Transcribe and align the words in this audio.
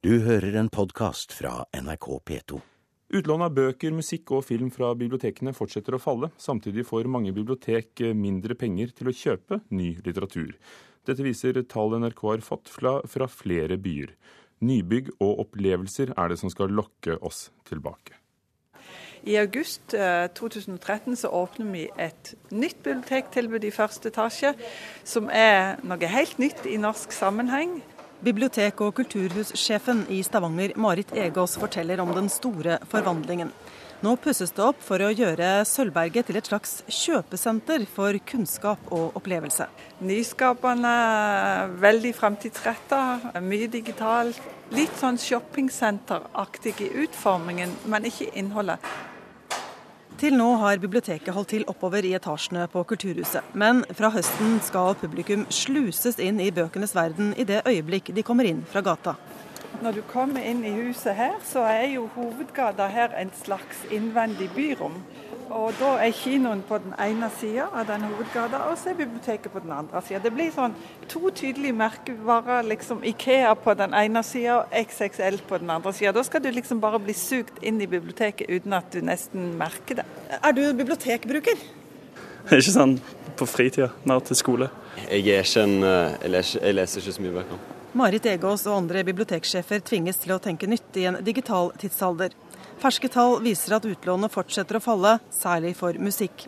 Du 0.00 0.14
hører 0.24 0.54
en 0.56 0.70
podkast 0.72 1.34
fra 1.36 1.66
NRK 1.76 2.06
P2. 2.24 2.58
Utlån 3.18 3.42
av 3.44 3.50
bøker, 3.52 3.92
musikk 3.92 4.30
og 4.32 4.46
film 4.48 4.70
fra 4.72 4.94
bibliotekene 4.96 5.52
fortsetter 5.52 5.92
å 5.92 6.00
falle. 6.00 6.30
Samtidig 6.40 6.86
får 6.88 7.10
mange 7.12 7.34
bibliotek 7.36 8.00
mindre 8.16 8.56
penger 8.56 8.94
til 8.96 9.10
å 9.10 9.14
kjøpe 9.18 9.58
ny 9.76 9.90
litteratur. 10.00 10.54
Dette 11.04 11.26
viser 11.26 11.60
tall 11.68 11.98
NRK 12.00 12.24
har 12.30 12.46
fått 12.46 12.72
fra 12.72 13.28
flere 13.28 13.76
byer. 13.76 14.16
Nybygg 14.64 15.12
og 15.18 15.44
opplevelser 15.44 16.14
er 16.16 16.32
det 16.32 16.40
som 16.40 16.48
skal 16.48 16.72
lokke 16.72 17.20
oss 17.20 17.50
tilbake. 17.68 18.16
I 19.28 19.36
august 19.36 19.92
2013 19.92 21.12
så 21.26 21.28
åpner 21.28 21.72
vi 21.76 21.88
et 22.00 22.34
nytt 22.48 22.80
bibliotektilbud 22.88 23.68
i 23.68 23.76
første 23.82 24.08
etasje, 24.08 24.56
som 25.04 25.28
er 25.28 25.76
noe 25.84 26.14
helt 26.16 26.40
nytt 26.40 26.64
i 26.64 26.80
norsk 26.80 27.12
sammenheng. 27.12 27.82
Bibliotek- 28.20 28.82
og 28.84 28.98
kulturhussjefen 28.98 30.02
i 30.12 30.18
Stavanger, 30.20 30.74
Marit 30.76 31.08
Egås, 31.16 31.54
forteller 31.56 32.02
om 32.02 32.10
den 32.12 32.28
store 32.28 32.76
forvandlingen. 32.92 33.48
Nå 34.04 34.12
pusses 34.20 34.52
det 34.56 34.64
opp 34.64 34.82
for 34.84 35.00
å 35.00 35.08
gjøre 35.08 35.62
Sølvberget 35.68 36.28
til 36.28 36.36
et 36.36 36.48
slags 36.48 36.82
kjøpesenter 36.84 37.86
for 37.88 38.16
kunnskap 38.28 38.92
og 38.92 39.16
opplevelse. 39.16 39.66
Nyskapende, 40.04 40.92
veldig 41.80 42.12
framtidsretta, 42.16 43.02
mye 43.40 43.68
digitalt. 43.72 44.40
Litt 44.76 45.00
sånn 45.00 45.16
shoppingsenteraktig 45.20 46.76
i 46.84 46.90
utformingen, 47.06 47.72
men 47.88 48.08
ikke 48.08 48.28
innholdet. 48.36 48.84
Til 50.20 50.34
nå 50.36 50.50
har 50.60 50.76
biblioteket 50.76 51.32
holdt 51.32 51.48
til 51.54 51.62
oppover 51.72 52.04
i 52.04 52.10
etasjene 52.12 52.66
på 52.68 52.82
Kulturhuset. 52.84 53.54
Men 53.56 53.78
fra 53.96 54.10
høsten 54.12 54.58
skal 54.60 54.92
publikum 55.00 55.46
sluses 55.48 56.18
inn 56.20 56.42
i 56.44 56.50
bøkenes 56.52 56.92
verden 56.92 57.30
i 57.40 57.46
det 57.48 57.62
øyeblikk 57.64 58.10
de 58.12 58.24
kommer 58.28 58.44
inn 58.44 58.60
fra 58.68 58.82
gata. 58.84 59.14
Når 59.80 59.96
du 59.96 60.02
kommer 60.10 60.44
inn 60.44 60.60
i 60.68 60.74
huset 60.76 61.16
her, 61.16 61.38
så 61.40 61.64
er 61.64 61.86
jo 61.94 62.04
hovedgata 62.18 62.90
her 62.92 63.16
en 63.16 63.32
slags 63.32 63.80
innvendig 63.88 64.50
byrom. 64.52 65.00
Og 65.50 65.72
da 65.80 65.96
er 65.98 66.12
kinoen 66.14 66.60
på 66.66 66.78
den 66.78 66.92
ene 67.02 67.26
sida 67.34 67.64
av 67.74 67.88
den 67.88 68.04
hovedgata, 68.06 68.60
og 68.70 68.76
så 68.78 68.92
er 68.92 68.98
biblioteket 69.00 69.50
på 69.50 69.62
den 69.64 69.72
andre 69.74 70.02
sida. 70.06 70.20
Det 70.22 70.30
blir 70.34 70.52
sånn 70.54 70.76
to 71.10 71.32
tydelige 71.34 71.74
merkevarer. 71.74 72.62
liksom 72.70 73.02
Ikea 73.04 73.54
på 73.54 73.74
den 73.74 73.94
ene 73.94 74.22
sida 74.22 74.60
og 74.60 74.76
XXL 74.78 75.40
på 75.48 75.58
den 75.58 75.70
andre 75.70 75.92
sida. 75.92 76.12
Da 76.12 76.22
skal 76.22 76.42
du 76.42 76.50
liksom 76.50 76.80
bare 76.80 77.00
bli 77.02 77.14
sugd 77.14 77.58
inn 77.62 77.80
i 77.80 77.86
biblioteket 77.90 78.50
uten 78.50 78.72
at 78.72 78.92
du 78.92 79.00
nesten 79.02 79.56
merker 79.58 80.00
det. 80.00 80.06
Er 80.42 80.52
du 80.52 80.62
bibliotekbruker? 80.72 81.58
Ikke 82.50 82.70
sånn 82.70 83.00
på 83.36 83.46
fritida, 83.46 83.90
mer 84.04 84.22
til 84.24 84.38
skole. 84.38 84.70
Jeg 85.10 85.26
er 85.34 85.42
ikke 85.42 85.62
en 85.66 85.82
Jeg 85.82 86.30
leser, 86.30 86.62
jeg 86.62 86.74
leser 86.74 87.00
ikke 87.00 87.12
så 87.12 87.22
mye 87.22 87.36
bøker. 87.40 87.60
Marit 87.92 88.26
Egås 88.26 88.68
og 88.70 88.76
andre 88.76 89.02
biblioteksjefer 89.02 89.80
tvinges 89.82 90.20
til 90.22 90.36
å 90.36 90.38
tenke 90.38 90.68
nytt 90.70 90.94
i 90.96 91.08
en 91.10 91.18
digital 91.26 91.72
tidsalder. 91.74 92.30
Ferske 92.80 93.10
tall 93.12 93.42
viser 93.44 93.74
at 93.76 93.84
utlånet 93.84 94.32
fortsetter 94.32 94.78
å 94.78 94.80
falle, 94.80 95.18
særlig 95.34 95.74
for 95.76 95.96
musikk. 96.00 96.46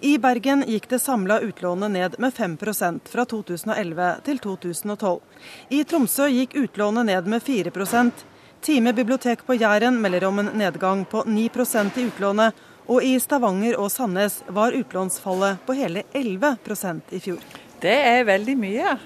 I 0.00 0.14
Bergen 0.20 0.62
gikk 0.68 0.88
det 0.88 1.02
samla 1.02 1.38
utlånet 1.44 1.92
ned 1.92 2.16
med 2.20 2.32
5% 2.32 3.10
fra 3.12 3.24
2011 3.28 4.08
til 4.24 4.40
2012. 4.40 5.20
I 5.76 5.82
Tromsø 5.88 6.28
gikk 6.32 6.56
utlånet 6.56 7.08
ned 7.10 7.28
med 7.28 7.44
4 7.44 7.72
Time 8.64 8.92
bibliotek 8.92 9.44
på 9.46 9.54
Jæren 9.54 10.00
melder 10.00 10.24
om 10.24 10.38
en 10.38 10.48
nedgang 10.56 11.04
på 11.04 11.22
9% 11.28 11.98
i 12.00 12.06
utlånet, 12.08 12.54
og 12.88 13.04
i 13.04 13.18
Stavanger 13.20 13.76
og 13.76 13.90
Sandnes 13.92 14.40
var 14.48 14.72
utlånsfallet 14.72 15.60
på 15.66 15.76
hele 15.76 16.02
11% 16.14 17.12
i 17.12 17.20
fjor. 17.20 17.44
Det 17.80 17.92
er 17.92 18.24
veldig 18.24 18.56
mye. 18.56 18.96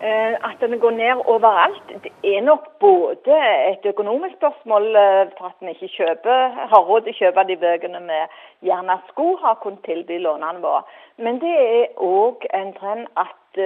At 0.00 0.56
den 0.60 0.78
går 0.80 0.90
ned 0.90 1.22
overalt, 1.28 1.88
det 2.04 2.12
er 2.36 2.40
nok 2.40 2.78
både 2.80 3.36
et 3.72 3.84
økonomisk 3.84 4.36
spørsmål 4.36 4.86
for 5.38 5.46
at 5.50 5.58
vi 5.60 5.68
ikke 5.74 5.88
kjøper, 5.96 6.54
har 6.72 6.86
råd 6.88 7.00
til 7.04 7.12
å 7.12 7.18
kjøpe 7.18 7.44
de 7.50 7.56
bøkene 7.60 8.00
vi 8.06 8.20
gjerne 8.70 8.96
skulle 9.10 9.36
ha 9.42 9.52
kunnet 9.60 9.84
tilby 9.84 10.16
lånene 10.24 10.62
våre. 10.64 10.86
Men 11.18 11.40
det 11.42 11.52
er 11.52 12.00
òg 12.00 12.46
en 12.56 12.72
trend 12.78 13.10
at 13.20 13.60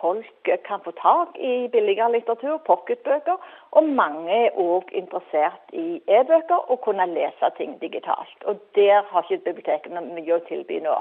folk 0.00 0.50
kan 0.66 0.82
få 0.84 0.90
tak 0.98 1.38
i 1.38 1.68
billigere 1.68 2.10
litteratur, 2.12 2.58
pocketbøker. 2.66 3.38
Og 3.78 3.84
mange 4.00 4.34
er 4.48 4.58
òg 4.58 4.90
interessert 4.92 5.70
i 5.72 6.00
e-bøker 6.08 6.72
og 6.72 6.80
kunne 6.82 7.06
lese 7.12 7.52
ting 7.56 7.78
digitalt. 7.80 8.42
Og 8.50 8.58
der 8.74 9.06
har 9.12 9.22
ikke 9.30 9.44
bibliotekene 9.52 10.02
mye 10.10 10.40
å 10.40 10.42
tilby 10.50 10.80
nå 10.82 10.98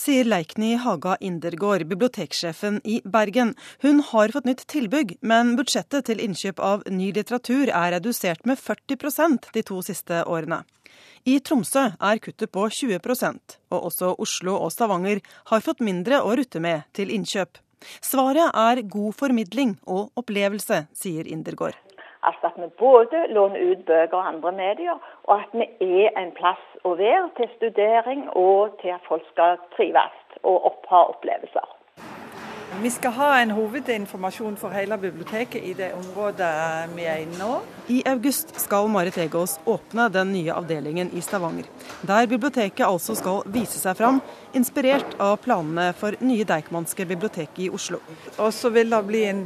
sier 0.00 0.24
Leikny 0.24 0.74
Haga 0.80 1.16
Indergård, 1.20 1.84
biblioteksjefen 1.88 2.80
i 2.84 3.00
Bergen. 3.04 3.54
Hun 3.82 4.00
har 4.00 4.32
fått 4.32 4.48
nytt 4.48 4.64
tilbygg, 4.70 5.18
men 5.20 5.56
budsjettet 5.58 6.08
til 6.08 6.22
innkjøp 6.24 6.62
av 6.64 6.84
ny 6.88 7.10
litteratur 7.16 7.68
er 7.68 7.92
redusert 7.98 8.46
med 8.48 8.58
40% 8.58 9.50
de 9.52 9.64
to 9.66 9.80
siste 9.84 10.22
årene. 10.24 10.62
I 11.28 11.36
Tromsø 11.44 11.90
er 11.92 12.22
kuttet 12.24 12.52
på 12.54 12.64
20% 12.72 13.58
og 13.70 13.90
også 13.90 14.14
Oslo 14.24 14.56
og 14.56 14.72
Stavanger 14.72 15.20
har 15.52 15.66
fått 15.66 15.84
mindre 15.84 16.22
å 16.24 16.32
rutte 16.38 16.62
med 16.64 16.88
til 16.96 17.12
innkjøp. 17.12 17.60
Svaret 18.04 18.56
er 18.56 18.82
god 18.88 19.16
formidling 19.16 19.76
og 19.84 20.10
opplevelse, 20.20 20.86
sier 20.96 21.28
Indergård. 21.28 21.76
Altså 22.22 22.50
at 22.50 22.56
vi 22.60 22.68
både 22.78 23.26
låner 23.32 23.60
ut 23.70 23.84
bøker 23.86 24.16
og 24.16 24.28
andre 24.28 24.52
medier, 24.52 24.96
og 25.24 25.34
at 25.40 25.50
vi 25.52 25.90
er 26.04 26.16
en 26.20 26.32
plass 26.36 26.64
å 26.84 26.94
være 27.00 27.28
til 27.36 27.48
studering 27.56 28.26
og 28.36 28.76
til 28.82 28.92
at 28.96 29.06
folk 29.08 29.24
skal 29.32 29.60
trives 29.76 30.40
og 30.42 30.66
oppha 30.72 31.04
opplevelser. 31.14 31.76
Vi 32.82 32.90
skal 32.90 33.10
ha 33.10 33.28
en 33.42 33.50
hovedinformasjon 33.50 34.54
for 34.56 34.72
hele 34.72 34.96
biblioteket 34.98 35.64
i 35.66 35.72
det 35.76 35.90
området 35.96 36.50
vi 36.94 37.04
er 37.04 37.24
inne 37.24 37.36
nå. 37.40 37.56
I 37.92 37.98
august 38.08 38.54
skal 38.62 38.86
Marit 38.88 39.18
Egås 39.18 39.56
åpne 39.68 40.06
den 40.14 40.30
nye 40.32 40.54
avdelingen 40.54 41.10
i 41.12 41.20
Stavanger. 41.20 41.66
Der 42.06 42.28
biblioteket 42.30 42.86
altså 42.86 43.16
skal 43.18 43.42
vise 43.52 43.76
seg 43.80 43.98
fram, 43.98 44.22
inspirert 44.54 45.18
av 45.18 45.40
planene 45.42 45.90
for 45.98 46.16
nye 46.24 46.46
Deichmanske 46.46 47.08
bibliotek 47.10 47.58
i 47.58 47.68
Oslo. 47.74 47.98
Og 48.38 48.54
så 48.54 48.70
vil 48.72 48.94
det 48.94 49.02
bli 49.10 49.26
en 49.28 49.42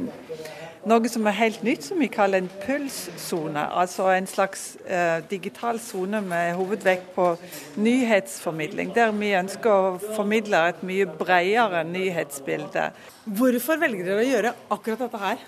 noe 0.89 1.09
som 1.09 1.25
er 1.25 1.37
helt 1.39 1.63
nytt, 1.65 1.83
som 1.85 1.99
vi 2.01 2.09
kaller 2.13 2.43
en 2.43 2.49
pulssone. 2.61 3.63
Altså 3.81 4.07
en 4.13 4.27
slags 4.29 4.75
eh, 4.85 5.23
digital 5.29 5.79
sone 5.81 6.21
med 6.21 6.53
hovedvekt 6.59 7.11
på 7.15 7.31
nyhetsformidling. 7.81 8.93
Der 8.95 9.13
vi 9.15 9.33
ønsker 9.37 9.71
å 9.71 10.13
formidle 10.15 10.61
et 10.69 10.85
mye 10.85 11.09
bredere 11.09 11.83
nyhetsbilde. 11.89 12.91
Hvorfor 13.25 13.81
velger 13.81 14.11
dere 14.11 14.21
å 14.21 14.29
gjøre 14.29 14.55
akkurat 14.77 15.05
dette 15.07 15.23
her? 15.25 15.45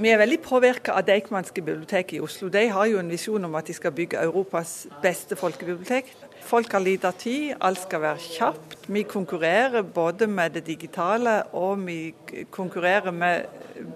Vi 0.00 0.08
er 0.08 0.16
veldig 0.16 0.40
påvirka 0.40 0.94
av 0.96 1.04
Deichmanske 1.04 1.60
bibliotek 1.60 2.14
i 2.16 2.22
Oslo. 2.24 2.48
De 2.48 2.62
har 2.72 2.86
jo 2.88 2.98
en 3.02 3.10
visjon 3.12 3.44
om 3.44 3.56
at 3.58 3.68
de 3.68 3.76
skal 3.76 3.92
bygge 3.92 4.22
Europas 4.22 4.86
beste 5.02 5.36
folkebibliotek. 5.36 6.08
Folk 6.46 6.72
har 6.72 6.82
lite 6.82 7.10
tid, 7.20 7.54
alt 7.60 7.80
skal 7.84 8.02
være 8.02 8.22
kjapt. 8.24 8.76
Vi 8.90 9.04
konkurrerer 9.06 9.82
både 9.82 10.26
med 10.26 10.56
det 10.56 10.64
digitale 10.66 11.42
og 11.54 11.84
vi 11.86 12.14
konkurrerer 12.50 13.14
med 13.14 13.46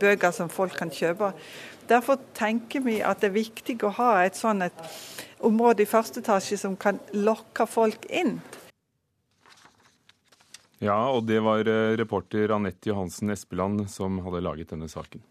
bøker 0.00 0.34
som 0.34 0.52
folk 0.52 0.76
kan 0.78 0.92
kjøpe. 0.92 1.32
Derfor 1.88 2.20
tenker 2.36 2.84
vi 2.84 3.00
at 3.04 3.20
det 3.20 3.30
er 3.32 3.38
viktig 3.40 3.78
å 3.84 3.92
ha 3.98 4.10
et 4.24 4.38
sånn 4.38 4.64
et 4.64 4.84
område 5.44 5.84
i 5.84 5.88
første 5.88 6.22
etasje 6.24 6.60
som 6.60 6.76
kan 6.80 7.00
lokke 7.12 7.66
folk 7.68 8.06
inn. 8.08 8.38
Ja, 10.84 10.98
og 11.08 11.24
det 11.28 11.40
var 11.44 11.64
eh, 11.70 11.96
reporter 11.96 12.52
Anette 12.56 12.90
Johansen 12.90 13.32
Espeland 13.32 13.86
som 13.92 14.20
hadde 14.24 14.44
laget 14.44 14.74
denne 14.74 14.90
saken. 14.90 15.22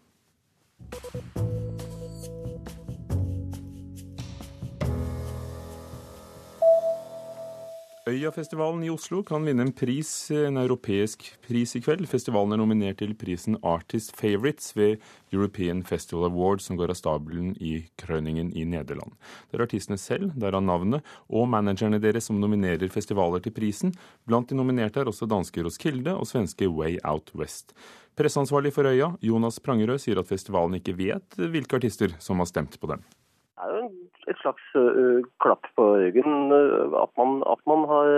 Øyafestivalen 8.04 8.82
i 8.84 8.90
Oslo 8.92 9.22
kan 9.24 9.46
vinne 9.48 9.64
en 9.64 9.70
pris, 9.72 10.08
en 10.36 10.58
europeisk 10.60 11.22
pris 11.46 11.70
i 11.72 11.80
kveld. 11.80 12.04
Festivalen 12.04 12.52
er 12.52 12.60
nominert 12.60 12.98
til 13.00 13.14
prisen 13.16 13.56
Artist 13.64 14.12
Favorites 14.18 14.74
ved 14.76 15.00
European 15.32 15.80
Festival 15.88 16.28
Awards, 16.28 16.66
som 16.68 16.76
går 16.76 16.92
av 16.92 16.98
stabelen 17.00 17.54
i 17.64 17.86
Krøningen 17.96 18.52
i 18.52 18.66
Nederland. 18.68 19.16
Det 19.48 19.56
er 19.56 19.64
artistene 19.64 19.96
selv, 19.96 20.36
derav 20.36 20.60
navnet, 20.60 21.00
og 21.32 21.48
managerne 21.48 21.96
deres 21.96 22.28
som 22.28 22.36
nominerer 22.36 22.92
festivaler 22.92 23.40
til 23.40 23.56
prisen. 23.56 23.96
Blant 24.28 24.52
de 24.52 24.60
nominerte 24.60 25.00
er 25.00 25.08
også 25.08 25.24
danske 25.24 25.64
Roskilde 25.64 26.12
og 26.12 26.28
svenske 26.28 26.68
Way 26.68 27.00
Out 27.08 27.32
West. 27.32 27.72
Presseansvarlig 28.20 28.76
for 28.76 28.84
Øya, 28.84 29.14
Jonas 29.24 29.62
Prangerød, 29.64 30.04
sier 30.04 30.20
at 30.20 30.28
festivalen 30.28 30.76
ikke 30.76 30.98
vet 31.00 31.40
hvilke 31.40 31.80
artister 31.80 32.12
som 32.20 32.44
har 32.44 32.52
stemt 32.52 32.76
på 32.76 32.92
dem. 32.92 33.00
Det 33.00 33.64
er 33.64 33.78
jo 33.80 34.03
et 34.30 34.40
slags 34.40 34.64
uh, 34.78 35.24
klapp 35.42 35.66
på 35.78 35.88
ryggen 36.00 36.52
uh, 36.52 36.96
at 37.02 37.12
man, 37.20 37.42
at 37.50 37.60
man 37.70 37.86
har, 37.90 38.12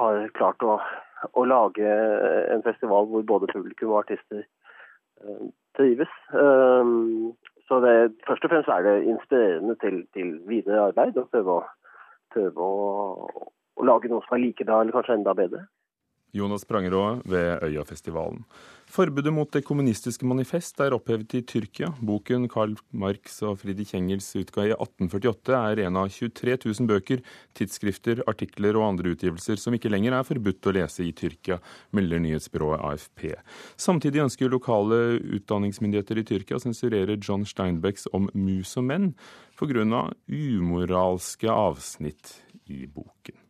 har, 0.00 0.20
klart 0.38 0.62
å, 0.66 0.78
å, 1.32 1.44
lage 1.48 1.96
en 2.54 2.64
festival 2.66 3.08
hvor 3.10 3.26
både 3.26 3.50
publikum 3.52 3.94
og 3.94 4.02
artister 4.04 4.44
uh, 5.24 5.44
trives. 5.78 6.12
så 7.68 7.78
det, 7.80 7.94
først 8.26 8.44
og 8.44 8.50
fremst 8.52 8.68
er 8.68 8.82
det 8.84 8.96
inspirerende 9.08 9.76
til, 9.80 10.02
til 10.12 10.34
videre 10.48 10.90
arbeid 10.90 11.16
å 11.16 11.28
prøve, 11.32 11.54
å, 11.54 12.02
prøve 12.34 12.66
å, 12.66 13.46
å 13.80 13.86
lage 13.88 14.10
noe 14.12 14.20
som 14.26 14.36
er 14.36 14.42
like 14.42 14.66
bra 14.68 14.82
eller 14.82 14.92
kanskje 14.92 15.16
enda 15.16 15.32
bedre. 15.38 15.64
Jonas 16.32 16.64
Prangerå 16.68 17.22
ved 17.28 17.64
Øyafestivalen. 17.64 18.44
Forbudet 18.92 19.32
mot 19.32 19.48
det 19.48 19.62
kommunistiske 19.64 20.26
manifest 20.28 20.76
er 20.84 20.92
opphevet 20.92 21.32
i 21.38 21.40
Tyrkia. 21.48 21.94
Boken 22.04 22.42
Karl 22.52 22.74
Marx 22.92 23.38
og 23.40 23.62
Friedrich 23.62 23.94
Engels 23.96 24.26
utga 24.36 24.66
i 24.66 24.74
1848 24.74 25.54
er 25.56 25.80
en 25.86 25.96
av 25.96 26.10
23 26.12 26.58
000 26.66 26.90
bøker, 26.90 27.22
tidsskrifter, 27.56 28.20
artikler 28.28 28.76
og 28.76 28.90
andre 28.90 29.14
utgivelser 29.14 29.56
som 29.62 29.72
ikke 29.72 29.88
lenger 29.88 30.18
er 30.18 30.26
forbudt 30.28 30.68
å 30.68 30.74
lese 30.76 31.06
i 31.06 31.14
Tyrkia, 31.16 31.56
melder 31.96 32.20
nyhetsbyrået 32.20 32.84
AFP. 32.90 33.30
Samtidig 33.80 34.26
ønsker 34.26 34.52
lokale 34.52 35.00
utdanningsmyndigheter 35.38 36.20
i 36.20 36.26
Tyrkia 36.28 36.60
å 36.60 36.64
sensurere 36.66 37.16
John 37.16 37.48
Steinbecks 37.48 38.10
om 38.12 38.28
mus 38.36 38.76
og 38.76 38.90
menn 38.90 39.14
pga. 39.56 40.04
umoralske 40.28 41.48
avsnitt 41.48 42.42
i 42.68 42.84
boken. 42.84 43.41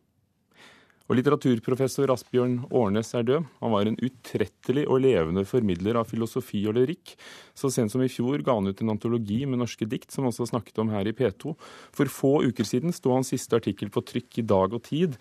Og 1.13 1.19
litteraturprofessor 1.19 2.09
Asbjørn 2.09 2.55
Årnes 2.73 3.11
er 3.13 3.25
død. 3.27 3.43
Han 3.61 3.69
var 3.75 3.85
en 3.85 3.99
utrettelig 4.01 4.87
og 4.89 5.03
levende 5.03 5.43
formidler 5.45 5.99
av 5.99 6.07
filosofi 6.09 6.63
og 6.65 6.73
lyrikk. 6.79 7.11
Så 7.53 7.69
sent 7.69 7.93
som 7.93 8.01
i 8.01 8.09
fjor 8.09 8.41
ga 8.41 8.55
han 8.57 8.65
ut 8.65 8.79
en 8.81 8.89
antologi 8.95 9.43
med 9.45 9.61
norske 9.61 9.85
dikt, 9.85 10.09
som 10.09 10.25
også 10.25 10.47
snakket 10.49 10.81
om 10.81 10.89
her 10.89 11.05
i 11.05 11.13
P2. 11.13 11.53
For 11.93 12.09
få 12.09 12.31
uker 12.47 12.65
siden 12.65 12.95
sto 12.97 13.13
hans 13.13 13.29
siste 13.29 13.59
artikkel 13.59 13.91
på 13.93 14.01
trykk 14.09 14.39
i 14.41 14.45
Dag 14.49 14.73
og 14.73 14.81
Tid. 14.87 15.19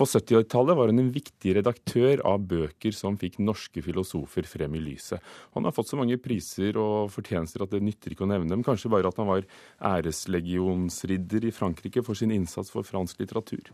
På 0.00 0.06
70-tallet 0.08 0.80
var 0.80 0.88
han 0.88 1.02
en 1.04 1.12
viktig 1.12 1.58
redaktør 1.58 2.24
av 2.24 2.48
bøker 2.48 2.96
som 2.96 3.20
fikk 3.20 3.36
norske 3.44 3.84
filosofer 3.84 4.48
frem 4.48 4.80
i 4.80 4.82
lyset. 4.86 5.20
Han 5.58 5.68
har 5.68 5.76
fått 5.76 5.92
så 5.92 6.00
mange 6.00 6.16
priser 6.24 6.80
og 6.80 7.12
fortjenester 7.12 7.66
at 7.66 7.76
det 7.76 7.84
nytter 7.84 8.16
ikke 8.16 8.24
å 8.24 8.32
nevne 8.32 8.48
dem. 8.48 8.64
Kanskje 8.64 8.94
bare 8.96 9.12
at 9.12 9.20
han 9.20 9.28
var 9.28 9.44
æreslegionsridder 9.92 11.50
i 11.50 11.52
Frankrike 11.52 12.00
for 12.08 12.16
sin 12.16 12.32
innsats 12.32 12.72
for 12.72 12.88
fransk 12.88 13.20
litteratur. 13.20 13.68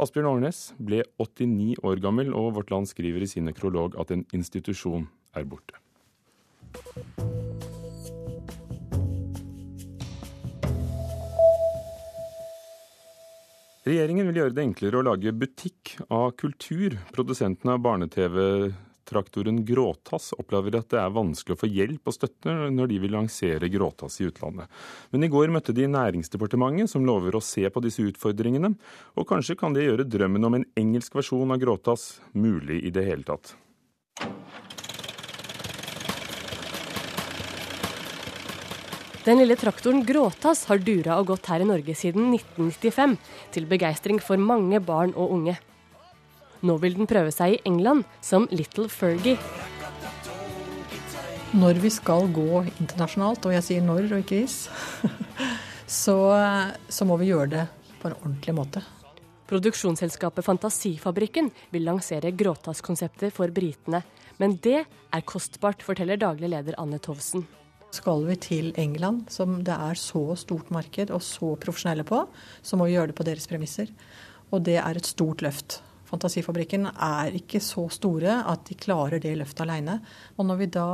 Asbjørn 0.00 0.30
Årnes 0.30 0.58
ble 0.80 1.02
89 1.20 1.82
år 1.84 2.00
gammel, 2.00 2.30
og 2.32 2.54
Vårt 2.56 2.70
Land 2.72 2.88
skriver 2.88 3.20
i 3.20 3.28
sin 3.28 3.44
nekrolog 3.44 3.98
at 4.00 4.12
en 4.14 4.24
institusjon 4.32 5.04
er 5.36 5.44
borte. 5.44 5.76
Regjeringen 13.84 14.28
vil 14.28 14.40
gjøre 14.40 14.54
det 14.56 14.64
enklere 14.64 15.00
å 15.00 15.06
lage 15.10 15.32
butikk 15.36 15.98
av 16.08 16.30
kultur. 16.40 16.96
Produsentene 17.12 17.76
av 17.76 17.84
barne-TV 17.84 18.36
Traktoren 19.10 19.64
Gråtass 19.66 20.30
opplever 20.38 20.78
at 20.78 20.90
det 20.92 21.00
er 21.02 21.14
vanskelig 21.14 21.56
å 21.56 21.60
få 21.60 21.70
hjelp 21.70 22.10
og 22.10 22.14
støtte 22.14 22.54
når 22.70 22.92
de 22.92 22.98
vil 23.02 23.14
lansere 23.16 23.70
Gråtass 23.72 24.20
i 24.22 24.28
utlandet. 24.28 24.70
Men 25.10 25.26
i 25.26 25.30
går 25.32 25.50
møtte 25.50 25.74
de 25.74 25.88
Næringsdepartementet, 25.90 26.92
som 26.92 27.06
lover 27.06 27.34
å 27.34 27.42
se 27.44 27.66
på 27.66 27.82
disse 27.82 28.04
utfordringene. 28.06 28.74
Og 29.18 29.26
kanskje 29.26 29.58
kan 29.58 29.74
det 29.74 29.88
gjøre 29.88 30.06
drømmen 30.06 30.46
om 30.46 30.60
en 30.60 30.68
engelsk 30.78 31.18
versjon 31.18 31.50
av 31.50 31.58
Gråtass 31.62 32.20
mulig 32.38 32.84
i 32.86 32.94
det 32.94 33.08
hele 33.08 33.26
tatt. 33.26 33.56
Den 39.20 39.36
lille 39.42 39.56
traktoren 39.58 40.00
Gråtass 40.06 40.64
har 40.70 40.78
dura 40.80 41.18
og 41.20 41.26
gått 41.28 41.50
her 41.52 41.60
i 41.60 41.66
Norge 41.68 41.92
siden 41.98 42.30
1995, 42.32 43.18
til 43.52 43.66
begeistring 43.68 44.22
for 44.22 44.40
mange 44.40 44.80
barn 44.80 45.12
og 45.12 45.34
unge. 45.34 45.58
Nå 46.66 46.76
vil 46.82 46.96
den 46.98 47.08
prøve 47.08 47.32
seg 47.32 47.56
i 47.56 47.60
England 47.68 48.04
som 48.24 48.46
Little 48.52 48.88
Fergie. 48.92 49.38
Når 51.56 51.80
vi 51.82 51.90
skal 51.90 52.28
gå 52.30 52.62
internasjonalt, 52.68 53.48
og 53.48 53.56
jeg 53.56 53.66
sier 53.66 53.82
når 53.82 54.12
og 54.12 54.20
ikke 54.22 54.42
hvis, 54.42 54.68
så, 56.04 56.16
så 56.86 57.08
må 57.08 57.16
vi 57.18 57.32
gjøre 57.32 57.52
det 57.56 57.66
på 58.00 58.10
en 58.10 58.18
ordentlig 58.20 58.54
måte. 58.56 58.84
Produksjonsselskapet 59.50 60.46
Fantasifabrikken 60.46 61.48
vil 61.74 61.88
lansere 61.88 62.30
gråtasskonseptet 62.30 63.34
for 63.34 63.50
britene. 63.50 64.04
Men 64.38 64.54
det 64.62 64.84
er 64.86 65.26
kostbart, 65.26 65.82
forteller 65.82 66.20
daglig 66.20 66.52
leder 66.52 66.78
Anne 66.78 67.00
Tovsen. 67.02 67.42
Skal 67.90 68.22
vi 68.28 68.36
til 68.38 68.70
England, 68.78 69.24
som 69.34 69.58
det 69.66 69.74
er 69.74 69.98
så 69.98 70.36
stort 70.38 70.70
marked 70.70 71.10
og 71.10 71.24
så 71.26 71.56
profesjonelle 71.58 72.06
på, 72.06 72.22
så 72.62 72.78
må 72.78 72.86
vi 72.86 72.94
gjøre 72.94 73.10
det 73.10 73.18
på 73.18 73.26
deres 73.26 73.50
premisser. 73.50 73.90
Og 74.54 74.62
det 74.68 74.78
er 74.78 74.96
et 75.00 75.10
stort 75.10 75.42
løft. 75.42 75.80
Fantasifabrikken 76.10 76.88
er 76.90 77.36
ikke 77.38 77.60
så 77.62 77.86
store 77.92 78.40
at 78.50 78.64
de 78.66 78.76
klarer 78.80 79.22
det 79.22 79.36
løftet 79.38 79.62
alene. 79.66 80.00
Og 80.36 80.46
når 80.48 80.62
vi 80.62 80.70
da 80.74 80.90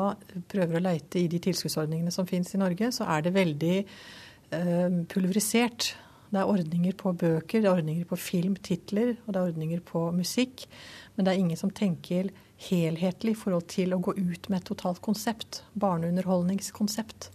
prøver 0.53 0.79
å 0.79 0.87
leite 0.91 1.23
i 1.23 1.29
de 1.33 1.41
tilskuddsordningene 1.47 2.13
som 2.15 2.29
finnes 2.29 2.53
i 2.53 2.61
Norge, 2.61 2.91
så 2.93 3.09
er 3.15 3.25
det 3.25 3.37
veldig 3.37 3.77
eh, 3.81 4.99
pulverisert. 5.09 5.95
Det 6.27 6.43
er 6.43 6.51
ordninger 6.51 6.97
på 6.99 7.15
bøker, 7.17 7.63
det 7.63 7.71
er 7.71 7.79
ordninger 7.79 8.09
på 8.09 8.19
filmtitler 8.19 9.15
og 9.15 9.31
det 9.31 9.39
er 9.39 9.53
ordninger 9.53 9.85
på 9.87 10.09
musikk. 10.13 10.67
Men 11.15 11.25
det 11.25 11.33
er 11.33 11.41
ingen 11.41 11.61
som 11.61 11.73
tenker 11.73 12.29
helhetlig 12.67 13.37
i 13.37 13.39
forhold 13.39 13.69
til 13.73 13.95
å 13.95 14.03
gå 14.03 14.17
ut 14.19 14.51
med 14.51 14.61
et 14.61 14.69
totalt 14.69 15.01
konsept. 15.05 15.63
Barneunderholdningskonsept. 15.81 17.31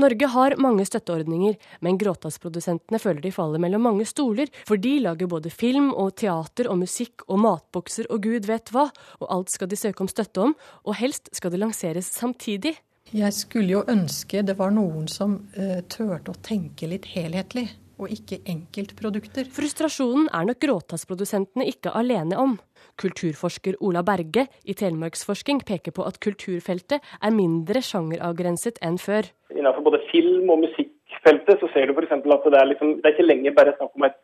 Norge 0.00 0.28
har 0.32 0.56
mange 0.62 0.86
støtteordninger, 0.88 1.58
men 1.84 1.98
gråtassprodusentene 2.00 3.00
føler 3.02 3.20
de 3.24 3.32
faller 3.34 3.60
mellom 3.62 3.84
mange 3.88 4.06
stoler, 4.08 4.48
for 4.68 4.80
de 4.80 4.96
lager 5.04 5.28
både 5.30 5.52
film 5.52 5.90
og 5.92 6.14
teater 6.22 6.70
og 6.72 6.80
musikk 6.84 7.26
og 7.28 7.42
matbokser 7.44 8.08
og 8.12 8.24
gud 8.24 8.48
vet 8.48 8.72
hva, 8.72 8.88
og 9.20 9.28
alt 9.36 9.52
skal 9.52 9.68
de 9.68 9.78
søke 9.78 10.04
om 10.04 10.10
støtte 10.10 10.46
om, 10.48 10.56
og 10.86 10.98
helst 11.00 11.28
skal 11.36 11.52
det 11.52 11.60
lanseres 11.60 12.08
samtidig. 12.16 12.76
Jeg 13.12 13.34
skulle 13.36 13.74
jo 13.74 13.84
ønske 13.92 14.40
det 14.46 14.56
var 14.56 14.72
noen 14.72 15.08
som 15.10 15.36
uh, 15.58 15.80
turte 15.92 16.32
å 16.32 16.40
tenke 16.40 16.88
litt 16.88 17.10
helhetlig, 17.12 17.66
og 18.00 18.10
ikke 18.10 18.40
enkeltprodukter. 18.48 19.50
Frustrasjonen 19.52 20.30
er 20.32 20.48
nok 20.48 20.60
gråtassprodusentene 20.62 21.68
ikke 21.70 21.92
alene 21.98 22.38
om. 22.40 22.56
Kulturforsker 23.00 23.78
Ola 23.80 24.02
Berge 24.06 24.46
i 24.64 24.74
Telemarksforsking 24.78 25.62
peker 25.68 25.94
på 25.96 26.04
at 26.08 26.18
kulturfeltet 26.22 27.00
er 27.00 27.34
mindre 27.34 27.82
sjangeravgrenset 27.84 28.80
enn 28.84 28.98
før. 29.00 29.28
Innenfor 29.54 29.86
både 29.88 30.02
film- 30.10 30.50
og 30.52 30.62
musikkfeltet 30.66 31.62
så 31.62 31.70
ser 31.72 31.88
du 31.88 31.96
f.eks. 31.96 32.12
at 32.12 32.48
det 32.48 32.60
er, 32.60 32.68
liksom, 32.72 32.98
det 33.00 33.08
er 33.08 33.16
ikke 33.16 33.28
lenger 33.28 33.56
bare 33.56 33.76
snakk 33.78 33.96
om 33.98 34.08
et 34.08 34.18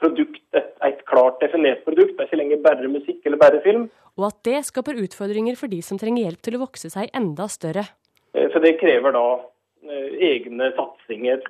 produkt, 0.00 0.42
et, 0.56 0.72
et, 0.86 1.04
klart 1.08 1.40
definert 1.44 1.84
produkt. 1.84 2.16
Det 2.16 2.24
er 2.24 2.30
ikke 2.30 2.42
lenger 2.42 2.62
bare 2.64 2.92
musikk 2.92 3.24
eller 3.24 3.40
bare 3.40 3.62
film. 3.64 3.88
Og 4.18 4.26
at 4.30 4.40
det 4.48 4.58
skaper 4.68 5.00
utfordringer 5.04 5.56
for 5.60 5.72
de 5.72 5.80
som 5.84 6.00
trenger 6.00 6.26
hjelp 6.28 6.44
til 6.44 6.56
å 6.56 6.64
vokse 6.64 6.90
seg 6.92 7.12
enda 7.16 7.48
større. 7.52 7.86
For 8.32 8.52
så 8.54 8.62
det 8.62 8.78
krever 8.80 9.14
da 9.14 9.24
eh, 9.86 10.08
egne 10.30 10.70
satsinger 10.76 11.42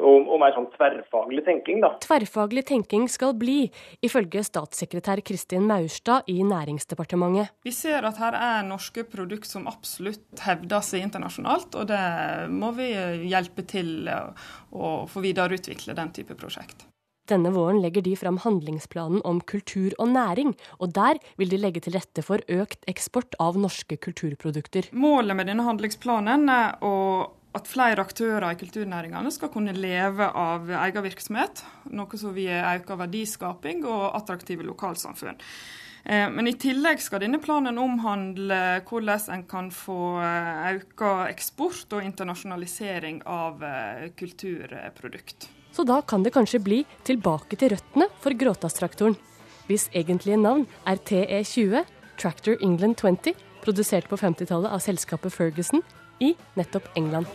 og, 0.00 0.26
og, 0.26 0.38
mer 0.42 0.54
sånn 0.56 0.70
tverrfaglig 0.74 1.44
tenking. 1.46 1.82
da. 1.84 1.92
Tverrfaglig 2.02 2.64
tenking 2.66 3.06
skal 3.10 3.34
bli, 3.38 3.68
ifølge 4.04 4.42
statssekretær 4.46 5.22
Kristin 5.26 5.68
Maurstad 5.68 6.30
i 6.30 6.40
Næringsdepartementet. 6.46 7.54
Vi 7.66 7.74
ser 7.74 8.06
at 8.08 8.18
her 8.22 8.38
er 8.38 8.66
norske 8.66 9.06
produkt 9.08 9.48
som 9.50 9.68
absolutt 9.70 10.42
hevder 10.44 10.82
seg 10.84 11.06
internasjonalt, 11.06 11.78
og 11.78 11.86
det 11.92 12.02
må 12.50 12.72
vi 12.78 12.90
hjelpe 13.30 13.66
til 13.68 14.10
å 14.10 14.96
få 15.10 15.24
videreutvikle 15.24 15.96
den 15.96 16.12
type 16.16 16.36
prosjekt. 16.38 16.88
Denne 17.24 17.54
våren 17.54 17.78
legger 17.80 18.04
de 18.04 18.12
fram 18.20 18.36
handlingsplanen 18.42 19.22
om 19.24 19.38
kultur 19.48 19.94
og 19.96 20.10
næring, 20.12 20.50
og 20.76 20.92
der 20.92 21.16
vil 21.40 21.48
de 21.48 21.60
legge 21.62 21.80
til 21.86 21.96
rette 21.96 22.20
for 22.26 22.42
økt 22.52 22.84
eksport 22.90 23.38
av 23.40 23.56
norske 23.56 23.96
kulturprodukter. 23.96 24.90
Målet 24.92 25.38
med 25.38 25.48
denne 25.48 25.64
handlingsplanen 25.64 26.52
er 26.52 26.76
å 26.84 26.92
at 27.54 27.70
flere 27.70 28.02
aktører 28.02 28.48
i 28.50 28.58
kulturnæringene 28.58 29.30
skal 29.34 29.52
kunne 29.54 29.74
leve 29.76 30.26
av 30.26 30.68
egen 30.88 31.06
virksomhet, 31.06 31.62
noe 31.94 32.18
som 32.18 32.34
vil 32.34 32.50
øke 32.50 32.98
verdiskaping 32.98 33.84
og 33.86 34.10
attraktive 34.18 34.66
lokalsamfunn. 34.66 35.38
Eh, 36.04 36.26
men 36.28 36.50
i 36.50 36.56
tillegg 36.60 37.00
skal 37.00 37.22
denne 37.22 37.40
planen 37.40 37.78
omhandle 37.80 38.80
hvordan 38.88 39.30
en 39.38 39.44
kan 39.48 39.70
få 39.72 40.18
eh, 40.20 40.74
økt 40.74 41.04
eksport 41.30 41.96
og 41.96 42.04
internasjonalisering 42.04 43.22
av 43.24 43.62
eh, 43.64 44.10
kulturprodukt. 44.18 45.48
Så 45.74 45.86
da 45.88 46.02
kan 46.06 46.22
det 46.22 46.34
kanskje 46.34 46.62
bli 46.62 46.82
tilbake 47.06 47.56
til 47.58 47.72
røttene 47.72 48.10
for 48.22 48.36
Gråtastraktoren. 48.38 49.16
Hvis 49.66 49.88
egentlige 49.96 50.36
navn 50.38 50.68
er 50.86 51.00
TE20, 51.08 51.86
Tractor 52.20 52.60
England 52.60 53.00
20, 53.00 53.32
produsert 53.64 54.10
på 54.10 54.20
50-tallet 54.20 54.70
av 54.70 54.84
selskapet 54.84 55.32
Ferguson 55.32 55.82
i 56.22 56.34
nettopp 56.54 56.92
England. 57.00 57.26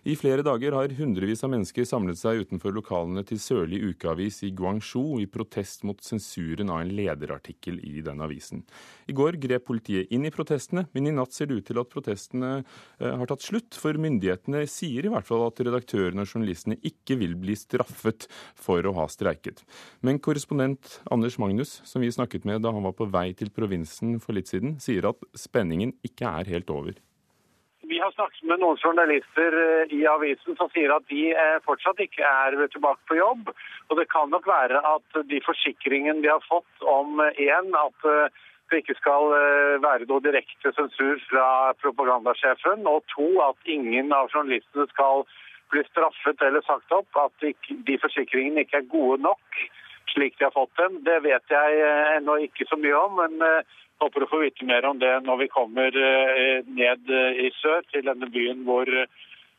I 0.00 0.14
flere 0.16 0.40
dager 0.40 0.72
har 0.72 0.94
hundrevis 0.96 1.42
av 1.44 1.50
mennesker 1.52 1.84
samlet 1.84 2.16
seg 2.16 2.38
utenfor 2.46 2.72
lokalene 2.72 3.20
til 3.28 3.36
Sørlig 3.36 3.82
ukeavis 3.84 4.38
i 4.46 4.48
Guangzhou 4.56 5.18
i 5.20 5.26
protest 5.28 5.82
mot 5.84 6.00
sensuren 6.00 6.70
av 6.72 6.80
en 6.80 6.92
lederartikkel 6.96 7.76
i 7.84 8.00
den 8.06 8.22
avisen. 8.24 8.62
I 9.04 9.16
går 9.16 9.36
grep 9.42 9.66
politiet 9.68 10.08
inn 10.08 10.24
i 10.24 10.32
protestene, 10.32 10.86
men 10.96 11.10
i 11.10 11.12
natt 11.12 11.36
ser 11.36 11.50
det 11.50 11.58
ut 11.58 11.68
til 11.68 11.82
at 11.82 11.92
protestene 11.92 12.54
eh, 12.62 13.12
har 13.12 13.28
tatt 13.28 13.44
slutt. 13.44 13.76
For 13.76 14.00
myndighetene 14.00 14.64
sier 14.72 15.04
i 15.04 15.12
hvert 15.12 15.28
fall 15.28 15.44
at 15.50 15.60
redaktørene 15.60 16.24
og 16.24 16.32
journalistene 16.32 16.80
ikke 16.80 17.20
vil 17.20 17.36
bli 17.44 17.58
straffet 17.60 18.24
for 18.56 18.80
å 18.88 18.94
ha 19.02 19.06
streiket. 19.12 19.60
Men 20.00 20.22
korrespondent 20.24 21.02
Anders 21.12 21.36
Magnus, 21.36 21.76
som 21.84 22.00
vi 22.00 22.08
snakket 22.08 22.48
med 22.48 22.64
da 22.64 22.72
han 22.72 22.88
var 22.88 22.96
på 22.96 23.10
vei 23.12 23.28
til 23.36 23.52
provinsen 23.52 24.16
for 24.24 24.32
litt 24.32 24.48
siden, 24.48 24.78
sier 24.80 25.12
at 25.12 25.28
spenningen 25.36 25.92
ikke 26.08 26.32
er 26.40 26.54
helt 26.56 26.72
over. 26.72 26.96
Vi 27.90 27.98
har 27.98 28.12
snakket 28.14 28.44
med 28.46 28.60
noen 28.62 28.78
journalister 28.78 29.54
eh, 29.60 29.92
i 29.98 30.04
avisen 30.06 30.54
som 30.58 30.68
sier 30.70 30.92
at 30.94 31.02
de 31.10 31.32
eh, 31.34 31.56
fortsatt 31.64 31.98
ikke 32.04 32.22
er 32.22 32.54
tilbake 32.70 33.02
på 33.10 33.16
jobb. 33.18 33.50
Og 33.90 33.98
det 33.98 34.04
kan 34.12 34.30
nok 34.30 34.46
være 34.46 34.78
at 34.92 35.18
de 35.26 35.40
forsikringene 35.42 36.22
de 36.22 36.30
har 36.30 36.44
fått 36.46 36.86
om 36.86 37.18
én, 37.18 37.72
eh, 37.74 37.82
at 37.82 38.38
det 38.70 38.84
ikke 38.84 38.94
skal 39.00 39.32
være 39.82 40.06
noe 40.06 40.22
direkte 40.22 40.70
sensur 40.76 41.18
fra 41.26 41.48
propagandasjefen. 41.82 42.86
Og 42.86 43.02
to, 43.10 43.26
at 43.42 43.74
ingen 43.74 44.14
av 44.14 44.30
journalistene 44.30 44.86
skal 44.92 45.26
bli 45.74 45.82
straffet 45.88 46.46
eller 46.46 46.62
sagt 46.68 46.94
opp. 46.94 47.10
At 47.18 47.34
de 47.42 47.98
forsikringene 48.04 48.62
ikke 48.62 48.84
er 48.84 48.92
gode 48.92 49.18
nok 49.26 49.62
slik 50.14 50.38
de 50.38 50.46
har 50.46 50.54
fått 50.54 50.78
dem. 50.78 51.02
Det 51.02 51.18
vet 51.26 51.50
jeg 51.50 51.82
ennå 52.14 52.38
ikke 52.46 52.70
så 52.70 52.78
mye 52.78 53.02
om, 53.02 53.18
men 53.18 53.66
håper 54.00 54.24
å 54.24 54.30
få 54.30 54.40
vite 54.44 54.66
mer 54.68 54.86
om 54.88 54.98
det 55.00 55.12
når 55.26 55.42
vi 55.42 55.50
kommer 55.52 55.96
ned 56.66 57.10
i 57.10 57.50
sør, 57.60 57.84
til 57.92 58.06
denne 58.08 58.28
byen 58.32 58.64
hvor 58.64 58.88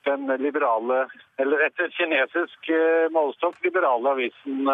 den 0.07 0.25
liberale, 0.41 1.03
eller 1.38 1.62
etter 1.67 1.93
kinesisk 1.93 2.71
målestokk, 3.13 3.60
liberale 3.63 4.15
avisen 4.15 4.65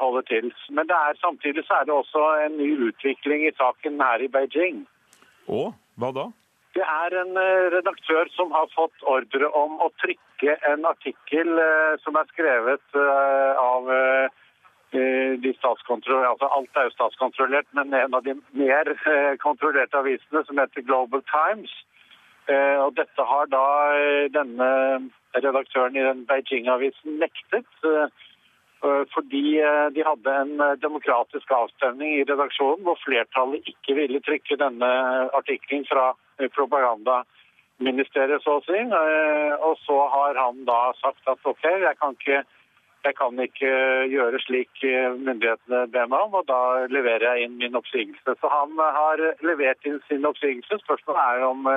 holder 0.00 0.26
til. 0.30 0.50
Men 0.70 0.88
det 0.90 0.96
er, 0.96 1.18
samtidig 1.20 1.64
så 1.66 1.80
er 1.80 1.88
det 1.88 1.96
også 1.96 2.26
en 2.46 2.58
ny 2.60 2.70
utvikling 2.88 3.46
i 3.46 3.54
saken 3.58 4.00
her 4.00 4.24
i 4.24 4.30
Beijing. 4.32 4.84
Og 5.50 5.72
hva 6.00 6.12
da? 6.16 6.26
Det 6.76 6.86
er 6.86 7.16
en 7.18 7.32
eh, 7.40 7.68
redaktør 7.74 8.28
som 8.36 8.52
har 8.54 8.68
fått 8.74 9.06
ordre 9.14 9.48
om 9.58 9.80
å 9.82 9.90
trykke 10.02 10.54
en 10.70 10.86
artikkel 10.86 11.58
eh, 11.58 11.96
som 12.04 12.18
er 12.20 12.28
skrevet 12.30 13.00
eh, 13.00 13.62
av 13.64 13.90
de 14.90 15.52
altså 15.62 16.46
Alt 16.50 16.76
er 16.76 16.88
jo 16.88 16.94
statskontrollert, 16.94 17.66
men 17.78 17.94
en 17.94 18.14
av 18.14 18.24
de 18.26 18.34
mer 18.58 18.90
kontrollerte 19.38 19.98
avisene, 19.98 20.42
som 20.46 20.58
heter 20.58 20.82
Global 20.82 21.22
Times. 21.30 21.70
Og 22.50 22.96
Dette 22.96 23.26
har 23.32 23.46
da 23.52 23.62
denne 24.34 24.70
redaktøren 25.38 25.94
i 25.96 26.02
den 26.02 26.26
Beijing-avisen 26.26 27.20
nektet. 27.22 27.70
Eh, 28.84 29.04
fordi 29.14 29.60
eh, 29.60 29.86
de 29.94 30.04
hadde 30.04 30.36
en 30.42 30.54
eh, 30.64 30.78
demokratisk 30.80 31.50
avstemning 31.52 32.14
i 32.16 32.24
redaksjonen 32.24 32.86
hvor 32.86 32.96
flertallet 33.04 33.66
ikke 33.68 33.96
ville 33.98 34.22
trykke 34.24 34.56
denne 34.62 34.88
artikkelen 35.36 35.84
fra 35.90 36.14
propagandaministeriet, 36.56 38.40
så 38.40 38.56
å 38.56 38.62
si. 38.64 38.80
Og 39.68 39.74
så 39.84 39.98
har 40.14 40.40
han 40.40 40.62
da 40.64 40.78
sagt 41.02 41.28
at 41.28 41.44
OK, 41.44 41.66
jeg 41.68 41.98
kan 42.00 42.16
ikke, 42.16 42.40
jeg 43.04 43.16
kan 43.16 43.38
ikke 43.40 43.70
gjøre 44.12 44.40
slik 44.44 44.82
myndighetene 44.84 45.86
ber 45.92 46.10
meg 46.12 46.26
om, 46.26 46.34
og 46.40 46.44
da 46.50 46.86
leverer 46.92 47.24
jeg 47.30 47.46
inn 47.48 47.56
min 47.60 47.78
oppsigelse. 47.78 48.36
Så 48.40 48.50
han 48.52 48.76
har 48.76 49.22
levert 49.46 49.88
inn 49.88 50.00
sin 50.08 50.28
oppsigelse. 50.28 50.80
Spørsmålet 50.84 51.22
er 51.24 51.46
om 51.48 51.70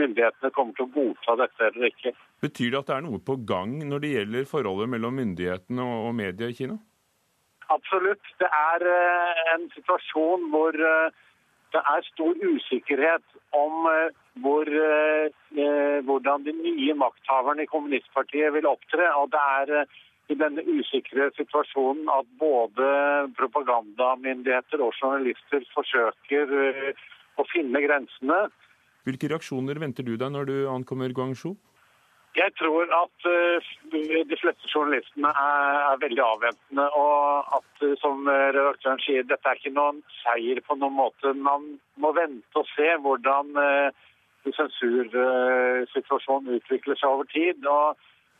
myndighetene 0.00 0.50
kommer 0.54 0.74
til 0.76 0.88
å 0.88 0.94
godta 0.94 1.36
dette 1.44 1.68
eller 1.68 1.90
ikke. 1.90 2.14
Betyr 2.44 2.72
det 2.72 2.80
at 2.80 2.90
det 2.90 2.96
er 2.96 3.06
noe 3.06 3.20
på 3.24 3.38
gang 3.48 3.76
når 3.88 4.02
det 4.02 4.12
gjelder 4.16 4.50
forholdet 4.50 4.90
mellom 4.94 5.16
myndighetene 5.20 5.86
og 6.06 6.10
media 6.18 6.50
i 6.50 6.56
Kina? 6.58 6.78
Absolutt. 7.72 8.24
Det 8.40 8.50
er 8.50 8.84
eh, 8.90 9.44
en 9.54 9.68
situasjon 9.74 10.48
hvor 10.52 10.76
eh, 10.76 11.22
det 11.74 11.82
er 11.94 12.08
stor 12.10 12.42
usikkerhet 12.42 13.24
om 13.56 13.88
eh, 13.90 14.10
hvor, 14.42 14.66
hvordan 16.02 16.42
de 16.42 16.52
nye 16.56 16.94
makthaverne 16.98 17.62
i 17.62 17.70
kommunistpartiet 17.70 18.50
vil 18.56 18.66
opptre. 18.66 19.06
Og 19.14 19.30
det 19.30 19.42
er 19.60 19.84
i 20.32 20.36
denne 20.40 20.62
usikre 20.64 21.28
situasjonen 21.36 22.08
at 22.12 22.28
både 22.40 22.86
propagandamyndigheter 23.36 24.80
og 24.80 24.94
journalister 24.96 25.66
forsøker 25.74 26.54
å 27.36 27.44
finne 27.50 27.82
grensene. 27.84 28.46
Hvilke 29.04 29.28
reaksjoner 29.28 29.76
venter 29.82 30.06
du 30.06 30.14
deg 30.16 30.30
når 30.32 30.44
du 30.48 30.56
ankommer 30.72 31.12
Guangzhou? 31.12 31.52
Jeg 32.34 32.50
tror 32.58 32.88
at 32.90 33.26
uh, 33.30 33.62
de 33.92 34.36
fleste 34.40 34.66
journalistene 34.72 35.30
er, 35.30 35.76
er, 35.92 36.00
veldig 36.02 36.24
avventende. 36.24 36.86
Og 36.98 37.52
at, 37.60 37.70
uh, 37.84 37.92
som 38.00 38.26
redaktøren 38.26 38.98
sier, 39.04 39.22
dette 39.28 39.46
er 39.46 39.60
ikke 39.60 39.76
noen 39.76 40.00
seier 40.22 40.58
på 40.66 40.74
noen 40.80 40.96
måte. 40.96 41.30
Man 41.36 41.76
må 42.00 42.10
vente 42.16 42.54
og 42.58 42.66
se 42.72 42.88
hvordan 43.04 43.46
sensursituasjonen 44.50 46.56
utvikler 46.58 46.96
seg 46.98 47.08
over 47.12 47.26
tid. 47.30 47.62
og 47.70 47.94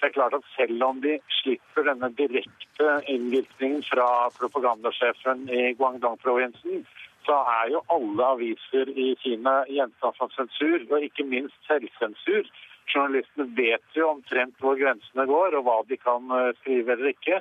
det 0.04 0.10
er 0.10 0.18
klart 0.20 0.34
at 0.36 0.44
Selv 0.56 0.82
om 0.84 1.00
de 1.00 1.14
slipper 1.40 1.86
denne 1.88 2.10
direkte 2.18 2.88
innvirkningen 3.08 3.80
fra 3.88 4.28
propagandasjefen 4.36 5.46
i 5.48 5.72
Guangdong-provinsen, 5.78 6.84
så 7.24 7.38
er 7.54 7.70
jo 7.72 7.80
alle 7.94 8.26
aviser 8.34 8.90
i 8.92 9.14
Kina 9.22 9.62
gjenstand 9.70 10.18
for 10.18 10.34
sensur, 10.36 10.84
og 10.92 11.06
ikke 11.06 11.24
minst 11.24 11.56
selvsensur. 11.70 12.50
Journalistene 12.92 13.48
vet 13.56 13.96
jo 13.96 14.10
omtrent 14.10 14.60
hvor 14.60 14.76
grensene 14.76 15.24
går, 15.30 15.56
og 15.56 15.64
hva 15.64 15.78
de 15.88 15.96
kan 15.96 16.36
eh, 16.36 16.52
skrive 16.60 16.98
eller 16.98 17.14
ikke. 17.14 17.40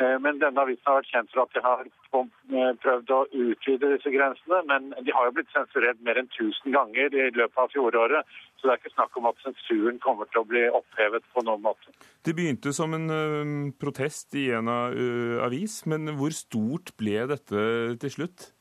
Eh, 0.00 0.18
men 0.24 0.38
denne 0.40 0.62
avisen 0.62 0.88
har 0.88 1.00
vært 1.00 1.10
kjent 1.12 1.32
for 1.34 1.44
at 1.44 1.56
de 1.56 1.62
har 1.64 1.82
eh, 1.84 2.70
prøvd 2.84 3.12
å 3.12 3.20
utvide 3.44 3.90
disse 3.94 4.12
grensene. 4.14 4.62
Men 4.70 4.88
de 4.96 5.14
har 5.14 5.28
jo 5.28 5.34
blitt 5.36 5.52
sensurert 5.52 6.00
mer 6.06 6.20
enn 6.20 6.30
1000 6.30 6.72
ganger 6.76 7.18
i 7.18 7.28
løpet 7.36 7.60
av 7.60 7.70
fjoråret. 7.74 8.32
Så 8.56 8.68
det 8.68 8.74
er 8.74 8.80
ikke 8.80 8.94
snakk 8.94 9.20
om 9.20 9.28
at 9.30 9.44
sensuren 9.44 10.00
kommer 10.02 10.30
til 10.30 10.42
å 10.42 10.48
bli 10.48 10.64
opphevet 10.70 11.26
på 11.34 11.44
noen 11.44 11.64
måte. 11.64 11.92
Det 12.22 12.36
begynte 12.38 12.72
som 12.76 12.94
en 12.94 13.08
uh, 13.10 13.70
protest 13.82 14.36
i 14.38 14.48
en 14.54 14.70
av 14.70 14.94
avis, 15.42 15.80
men 15.90 16.14
hvor 16.18 16.34
stort 16.36 16.94
ble 17.00 17.24
dette 17.32 17.62
til 18.02 18.14
slutt? 18.14 18.52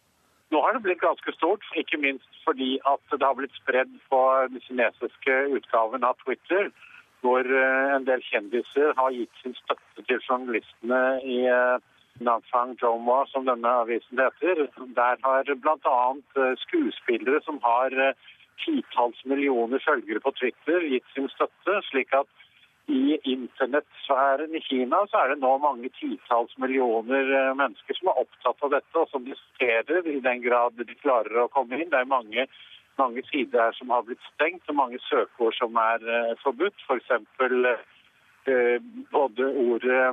Nå 0.51 0.59
har 0.65 0.75
det 0.75 0.81
blitt 0.83 0.99
ganske 0.99 1.31
stort, 1.37 1.63
ikke 1.79 1.99
minst 2.01 2.27
fordi 2.43 2.73
at 2.89 3.13
det 3.13 3.23
har 3.23 3.37
blitt 3.37 3.53
spredd 3.55 3.91
på 4.11 4.21
den 4.51 4.63
kinesiske 4.65 5.35
utgaven 5.55 6.03
av 6.03 6.17
Twitter, 6.25 6.71
hvor 7.21 7.45
eh, 7.45 7.93
en 7.95 8.05
del 8.09 8.21
kjendiser 8.25 8.93
har 8.97 9.13
gitt 9.15 9.41
sin 9.41 9.55
støtte 9.59 10.05
til 10.07 10.21
journalistene 10.27 11.01
i 11.23 11.39
eh, 11.49 11.77
Nanfang 12.25 12.75
Joma, 12.81 13.23
som 13.31 13.47
denne 13.47 13.71
avisen 13.83 14.19
heter. 14.21 14.67
Der 14.97 15.21
har 15.25 15.55
bl.a. 15.63 15.97
Eh, 16.37 16.53
skuespillere 16.65 17.41
som 17.45 17.61
har 17.63 17.95
titalls 18.61 19.25
millioner 19.25 19.81
følgere 19.81 20.21
på 20.21 20.33
Twitter, 20.37 20.85
gitt 20.85 21.07
sin 21.15 21.29
støtte, 21.33 21.81
slik 21.89 22.13
at 22.17 22.29
i 22.91 23.15
internettsfæren 23.29 24.55
i 24.57 24.59
Kina 24.65 24.99
så 25.07 25.21
er 25.21 25.31
det 25.31 25.43
nå 25.43 25.51
mange 25.61 25.89
titalls 25.95 26.51
millioner 26.59 27.53
mennesker 27.55 27.95
som 27.95 28.09
er 28.11 28.19
opptatt 28.25 28.65
av 28.65 28.73
dette, 28.73 28.93
og 28.97 29.07
som 29.13 29.23
diskuterer 29.25 30.09
i 30.09 30.19
den 30.25 30.41
grad 30.43 30.75
de 30.81 30.97
klarer 30.99 31.45
å 31.45 31.49
komme 31.53 31.77
inn. 31.77 31.89
Det 31.93 32.01
er 32.01 32.09
mange, 32.09 32.47
mange 32.97 33.23
sider 33.29 33.61
her 33.65 33.75
som 33.77 33.89
har 33.89 34.05
blitt 34.07 34.23
stengt, 34.33 34.69
og 34.69 34.75
mange 34.75 34.99
søkeord 35.07 35.55
som 35.57 35.75
er 35.75 36.03
uh, 36.07 36.33
forbudt. 36.43 36.85
F.eks. 36.87 37.11
For 37.37 37.55
uh, 37.71 38.77
både 39.11 39.51
ordet 39.67 40.03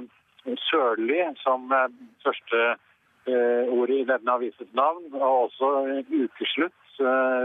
sørlig, 0.69 1.23
som 1.43 1.71
er 1.75 1.93
første 2.25 2.65
uh, 2.75 3.65
ordet 3.79 4.03
i 4.03 4.09
denne 4.09 4.37
avisens 4.39 4.75
navn, 4.75 5.09
og 5.13 5.49
også 5.49 5.73
ukeslutt, 6.09 6.75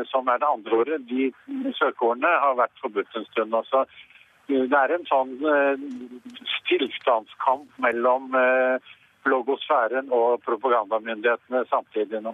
som 0.09 0.29
er 0.33 0.39
det 0.41 0.47
andre 0.49 0.77
ordet. 0.81 0.95
De 1.09 1.73
søkeordene 1.77 2.29
har 2.41 2.55
vært 2.57 2.79
forbudt 2.81 3.17
en 3.19 3.25
stund. 3.29 3.53
Altså, 3.53 3.83
det 4.47 4.75
er 4.75 4.91
en 4.91 5.05
sånn 5.07 5.37
eh, 5.47 5.83
stillstandskamp 6.57 7.77
mellom 7.83 8.33
eh, 8.35 8.93
blogosfæren 9.23 10.11
og 10.11 10.41
propagandamyndighetene 10.43 11.63
samtidig 11.69 12.23
nå. 12.25 12.33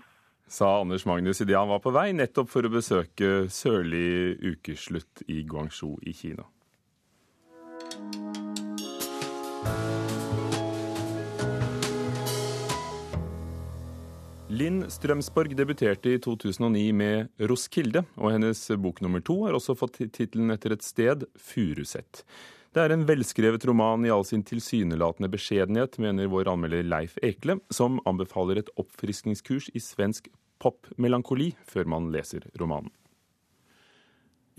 Sa 0.50 0.82
Anders 0.82 1.06
Magnus 1.06 1.42
idet 1.42 1.58
han 1.58 1.70
var 1.70 1.80
på 1.84 1.92
vei 1.94 2.10
nettopp 2.18 2.50
for 2.50 2.66
å 2.66 2.72
besøke 2.74 3.46
sørlig 3.54 4.34
ukeslutt 4.42 5.22
i 5.30 5.44
Guangzhou 5.46 6.00
i 6.02 6.14
Kina. 6.18 6.48
Linn 14.50 14.82
Strømsborg 14.90 15.54
debuterte 15.54 16.16
i 16.16 16.18
2009 16.18 16.88
med 16.98 17.30
'Roskilde', 17.38 18.02
og 18.18 18.34
hennes 18.34 18.64
bok 18.82 19.04
nummer 19.06 19.22
to 19.22 19.44
har 19.46 19.54
også 19.54 19.78
fått 19.78 20.02
tittelen 20.10 20.50
etter 20.50 20.74
et 20.74 20.82
sted, 20.82 21.30
'Furuset'. 21.38 22.26
Det 22.70 22.84
er 22.84 22.94
en 22.94 23.08
velskrevet 23.10 23.64
roman 23.66 24.04
i 24.06 24.12
all 24.14 24.22
sin 24.28 24.44
tilsynelatende 24.46 25.32
beskjedenhet, 25.34 25.98
mener 25.98 26.30
vår 26.30 26.52
anmelder 26.52 26.86
Leif 26.86 27.16
Ekle, 27.26 27.58
som 27.74 27.98
anbefaler 28.10 28.62
et 28.62 28.70
oppfriskningskurs 28.78 29.72
i 29.74 29.82
svensk 29.82 30.30
popmelankoli 30.62 31.56
før 31.66 31.90
man 31.90 32.12
leser 32.14 32.46
romanen. 32.62 32.92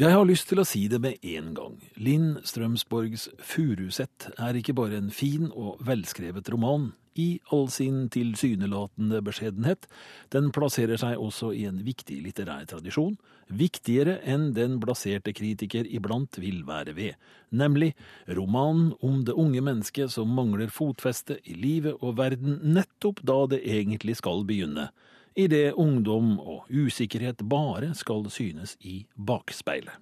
Jeg 0.00 0.16
har 0.16 0.24
lyst 0.24 0.48
til 0.48 0.62
å 0.62 0.64
si 0.64 0.86
det 0.88 0.98
med 1.04 1.20
en 1.28 1.52
gang. 1.54 1.74
Linn 2.00 2.38
Strømsborgs 2.42 3.28
'Furuset' 3.36 4.30
er 4.32 4.56
ikke 4.56 4.74
bare 4.74 4.96
en 4.96 5.10
fin 5.12 5.50
og 5.52 5.76
velskrevet 5.84 6.48
roman, 6.50 6.94
i 7.14 7.40
all 7.50 7.68
sin 7.70 8.08
tilsynelatende 8.12 9.20
beskjedenhet. 9.24 9.86
Den 10.30 10.50
plasserer 10.54 11.00
seg 11.00 11.18
også 11.18 11.52
i 11.56 11.64
en 11.68 11.80
viktig 11.86 12.20
litterær 12.24 12.66
tradisjon, 12.70 13.16
viktigere 13.50 14.18
enn 14.22 14.50
den 14.54 14.78
blaserte 14.82 15.34
kritiker 15.34 15.88
iblant 15.90 16.38
vil 16.38 16.62
være 16.68 16.94
ved, 16.94 17.16
nemlig 17.50 17.92
romanen 18.28 18.92
om 19.02 19.24
det 19.26 19.34
unge 19.34 19.62
mennesket 19.64 20.12
som 20.14 20.30
mangler 20.36 20.70
fotfeste 20.70 21.40
i 21.44 21.56
livet 21.58 21.98
og 22.00 22.18
verden 22.20 22.60
nettopp 22.76 23.24
da 23.26 23.42
det 23.50 23.64
egentlig 23.66 24.20
skal 24.20 24.46
begynne, 24.46 24.90
idet 25.34 25.74
ungdom 25.78 26.36
og 26.38 26.70
usikkerhet 26.70 27.42
bare 27.50 27.92
skal 27.98 28.30
synes 28.30 28.76
i 28.80 29.04
bakspeilet. 29.16 29.98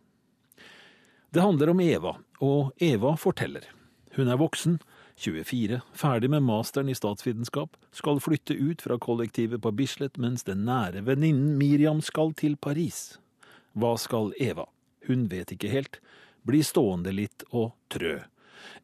Det 1.28 1.44
handler 1.44 1.74
om 1.74 1.80
Eva, 1.84 2.14
og 2.40 2.72
Eva 2.80 3.12
forteller. 3.20 3.66
Hun 4.16 4.30
er 4.32 4.40
voksen, 4.40 4.78
24, 5.18 5.80
ferdig 5.92 6.30
med 6.30 6.44
masteren 6.46 6.88
i 6.88 6.94
statsvitenskap, 6.94 7.76
skal 7.92 8.20
flytte 8.22 8.54
ut 8.54 8.82
fra 8.82 8.98
kollektivet 9.02 9.62
på 9.62 9.72
Bislett 9.75 10.16
mens 10.16 10.46
den 10.46 10.62
nære 10.68 11.02
venninnen 11.06 11.56
Miriam 11.58 12.00
skal 12.04 12.32
til 12.38 12.56
Paris. 12.56 13.18
Hva 13.75 13.96
skal 13.98 14.30
Eva? 14.38 14.68
Hun 15.08 15.26
vet 15.30 15.52
ikke 15.54 15.72
helt. 15.72 15.98
Blir 16.46 16.62
stående 16.66 17.12
litt 17.14 17.44
og 17.50 17.72
trø. 17.92 18.20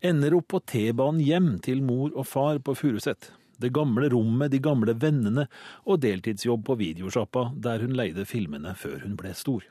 Ender 0.04 0.34
opp 0.38 0.50
på 0.54 0.60
T-banen 0.60 1.22
hjem 1.22 1.50
til 1.64 1.82
mor 1.86 2.10
og 2.12 2.26
far 2.26 2.58
på 2.58 2.74
Furuset. 2.78 3.30
Det 3.58 3.70
gamle 3.74 4.08
rommet, 4.10 4.50
de 4.50 4.58
gamle 4.58 4.94
vennene 4.98 5.46
og 5.86 6.00
deltidsjobb 6.02 6.64
på 6.66 6.78
videosjappa 6.80 7.52
der 7.54 7.84
hun 7.84 7.94
leide 7.94 8.26
filmene 8.26 8.74
før 8.78 9.04
hun 9.06 9.14
ble 9.18 9.34
stor. 9.38 9.62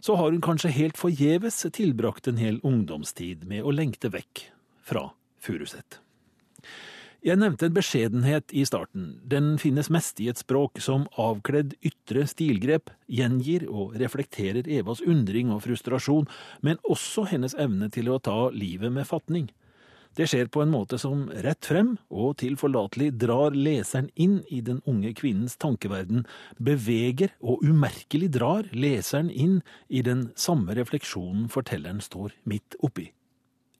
Så 0.00 0.16
har 0.20 0.32
hun 0.32 0.44
kanskje 0.44 0.74
helt 0.76 1.00
forgjeves 1.00 1.64
tilbrakt 1.72 2.28
en 2.28 2.40
hel 2.40 2.60
ungdomstid 2.66 3.46
med 3.48 3.64
å 3.64 3.74
lengte 3.74 4.12
vekk 4.12 4.48
fra 4.84 5.08
Furuset. 5.42 6.00
Jeg 7.18 7.34
nevnte 7.40 7.66
en 7.66 7.74
beskjedenhet 7.74 8.52
i 8.54 8.62
starten. 8.68 9.16
Den 9.26 9.56
finnes 9.58 9.88
mest 9.90 10.20
i 10.22 10.28
et 10.30 10.38
språk 10.38 10.78
som 10.78 11.08
avkledd 11.18 11.74
ytre 11.82 12.22
stilgrep 12.30 12.92
gjengir 13.10 13.64
og 13.66 13.96
reflekterer 13.98 14.68
Evas 14.70 15.02
undring 15.02 15.50
og 15.50 15.64
frustrasjon, 15.66 16.28
men 16.62 16.78
også 16.86 17.26
hennes 17.32 17.58
evne 17.58 17.90
til 17.90 18.12
å 18.12 18.20
ta 18.22 18.52
livet 18.54 18.94
med 18.94 19.08
fatning. 19.10 19.48
Det 20.14 20.28
skjer 20.30 20.46
på 20.50 20.62
en 20.62 20.70
måte 20.70 20.98
som 20.98 21.26
rett 21.44 21.66
frem 21.66 21.96
og 22.08 22.38
tilforlatelig 22.40 23.10
drar 23.18 23.54
leseren 23.54 24.08
inn 24.14 24.40
i 24.46 24.62
den 24.64 24.80
unge 24.88 25.12
kvinnens 25.18 25.58
tankeverden, 25.58 26.24
beveger 26.58 27.34
og 27.42 27.66
umerkelig 27.66 28.30
drar 28.38 28.70
leseren 28.72 29.30
inn 29.30 29.60
i 29.90 30.06
den 30.06 30.28
samme 30.38 30.78
refleksjonen 30.78 31.50
fortelleren 31.52 32.02
står 32.02 32.34
midt 32.46 32.78
oppi. 32.78 33.10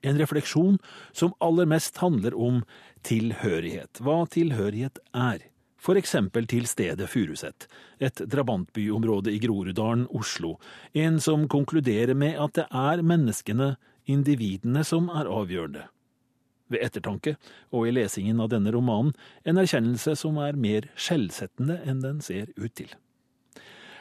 En 0.02 0.18
refleksjon 0.18 0.78
som 1.12 1.34
aller 1.42 1.66
mest 1.66 1.96
handler 1.98 2.36
om 2.38 2.62
tilhørighet, 3.06 4.00
hva 4.02 4.22
tilhørighet 4.30 5.00
er. 5.14 5.48
For 5.78 5.98
eksempel 5.98 6.46
til 6.50 6.66
stedet 6.66 7.06
Furuset, 7.10 7.68
et 8.02 8.18
drabantbyområde 8.30 9.30
i 9.30 9.38
Groruddalen, 9.42 10.08
Oslo. 10.10 10.56
En 10.92 11.20
som 11.22 11.46
konkluderer 11.50 12.18
med 12.18 12.38
at 12.38 12.56
det 12.58 12.66
er 12.74 13.04
menneskene, 13.06 13.76
individene, 14.08 14.82
som 14.84 15.06
er 15.14 15.30
avgjørende. 15.30 15.86
Ved 16.68 16.82
ettertanke, 16.84 17.36
og 17.72 17.86
i 17.88 17.94
lesingen 17.94 18.42
av 18.42 18.50
denne 18.52 18.74
romanen, 18.74 19.14
en 19.44 19.60
erkjennelse 19.62 20.16
som 20.18 20.40
er 20.42 20.58
mer 20.58 20.90
skjellsettende 20.98 21.78
enn 21.86 22.02
den 22.04 22.18
ser 22.24 22.50
ut 22.58 22.74
til. 22.76 22.90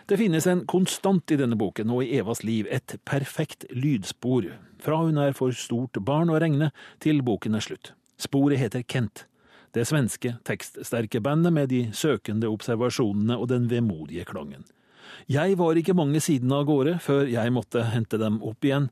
Det 0.07 0.15
finnes 0.17 0.45
en 0.47 0.61
konstant 0.63 1.31
i 1.31 1.35
denne 1.35 1.57
boken 1.59 1.89
og 1.91 2.05
i 2.05 2.13
Evas 2.15 2.39
liv, 2.47 2.67
et 2.71 2.93
perfekt 3.03 3.65
lydspor, 3.75 4.45
fra 4.79 5.01
hun 5.01 5.17
er 5.19 5.33
for 5.35 5.51
stort 5.51 5.99
barn 5.99 6.29
å 6.31 6.37
regne 6.39 6.69
til 7.03 7.19
boken 7.27 7.57
er 7.59 7.65
slutt. 7.65 7.89
Sporet 8.15 8.61
heter 8.61 8.85
Kent, 8.87 9.25
det 9.75 9.83
svenske 9.89 10.37
tekststerke 10.47 11.19
bandet 11.19 11.51
med 11.51 11.67
de 11.73 11.81
søkende 11.91 12.47
observasjonene 12.47 13.35
og 13.35 13.49
den 13.51 13.65
vemodige 13.67 14.23
klangen. 14.29 14.63
Jeg 15.27 15.57
var 15.59 15.75
ikke 15.75 15.97
mange 15.97 16.23
sidene 16.23 16.61
av 16.61 16.69
gårde 16.71 16.95
før 17.03 17.27
jeg 17.27 17.51
måtte 17.51 17.83
hente 17.91 18.21
dem 18.21 18.39
opp 18.47 18.63
igjen, 18.63 18.87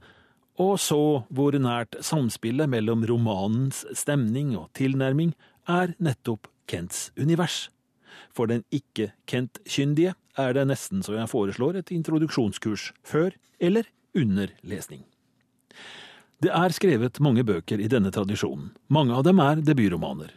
og 0.60 0.76
så 0.84 1.24
hvor 1.32 1.56
nært 1.56 1.96
samspillet 2.04 2.68
mellom 2.76 3.08
romanens 3.08 3.86
stemning 3.96 4.52
og 4.60 4.68
tilnærming 4.76 5.32
er 5.72 5.96
nettopp 5.96 6.52
Kents 6.68 7.14
univers. 7.16 7.70
For 8.36 8.52
den 8.52 8.68
ikke-Kent-kyndige 8.76 10.18
er 10.38 10.56
det 10.56 10.68
nesten 10.70 11.04
så 11.06 11.18
jeg 11.18 11.32
foreslår 11.32 11.80
et 11.80 11.92
introduksjonskurs 11.96 12.92
før 13.08 13.36
eller 13.60 13.90
under 14.16 14.52
lesning. 14.64 15.04
Det 16.44 16.52
er 16.52 16.74
skrevet 16.76 17.22
mange 17.24 17.46
bøker 17.48 17.80
i 17.80 17.90
denne 17.92 18.12
tradisjonen. 18.12 18.74
Mange 18.92 19.16
av 19.16 19.24
dem 19.24 19.40
er 19.40 19.62
debutromaner. 19.64 20.34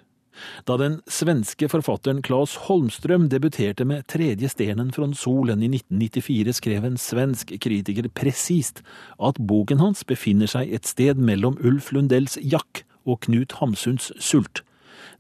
Da 0.64 0.76
den 0.78 1.00
svenske 1.11 1.67
forfatteren 1.71 2.21
Claes 2.23 2.55
Holmstrøm 2.69 3.26
debuterte 3.33 3.85
med 3.85 4.07
Tredje 4.07 4.49
stenen 4.52 4.93
fra 4.95 5.09
solen 5.19 5.64
i 5.67 5.71
1994, 5.73 6.55
skrev 6.61 6.87
en 6.87 6.99
svensk 7.00 7.52
kritiker 7.59 8.07
presist 8.14 8.85
at 9.19 9.40
boken 9.40 9.83
hans 9.83 10.05
befinner 10.07 10.50
seg 10.50 10.71
et 10.73 10.87
sted 10.87 11.19
mellom 11.19 11.59
Ulf 11.59 11.90
Lundells 11.93 12.38
Jack 12.38 12.85
og 13.05 13.25
Knut 13.26 13.59
Hamsuns 13.59 14.12
Sult. 14.23 14.62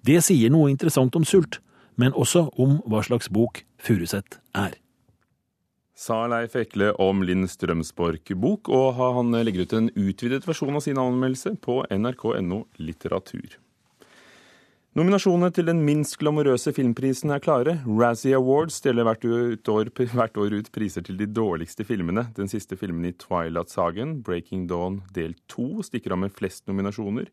Det 0.06 0.20
sier 0.24 0.52
noe 0.54 0.70
interessant 0.70 1.16
om 1.18 1.26
sult, 1.26 1.58
men 1.98 2.14
også 2.14 2.48
om 2.60 2.78
hva 2.86 3.02
slags 3.02 3.30
bok 3.34 3.64
Furuset 3.78 4.40
er. 4.58 4.76
Sa 5.98 6.20
Leif 6.30 6.54
Ekle 6.58 6.92
om 7.02 7.24
Linn 7.26 7.48
Strømsborg 7.50 8.30
bok, 8.38 8.68
og 8.70 8.98
han 8.98 9.34
legger 9.42 9.66
ut 9.66 9.72
en 9.74 9.88
utvidet 9.98 10.44
versjon 10.46 10.76
av 10.78 10.84
sin 10.84 11.00
anmeldelse 11.00 11.56
på 11.64 11.80
nrk.no 11.90 12.64
litteratur. 12.78 13.56
Nominasjonene 14.98 15.52
til 15.54 15.68
den 15.68 15.84
minst 15.86 16.16
glamorøse 16.18 16.72
filmprisen 16.74 17.30
er 17.30 17.38
klare. 17.38 17.76
Razzie 17.86 18.34
Awards 18.34 18.80
deler 18.82 19.06
hvert 19.06 19.22
år, 19.30 19.90
hvert 19.94 20.38
år, 20.42 20.56
ut 20.58 20.70
priser 20.74 21.04
til 21.06 21.14
de 21.20 21.28
dårligste 21.30 21.84
filmene. 21.86 22.24
Den 22.34 22.50
siste 22.50 22.74
filmen 22.74 23.06
i 23.06 23.12
Twilight-sagen, 23.14 24.16
Breaking 24.26 24.64
Dawn 24.66 24.96
del 25.14 25.36
to, 25.46 25.84
stikker 25.86 26.16
av 26.16 26.18
med 26.24 26.34
flest 26.34 26.64
nominasjoner. 26.66 27.28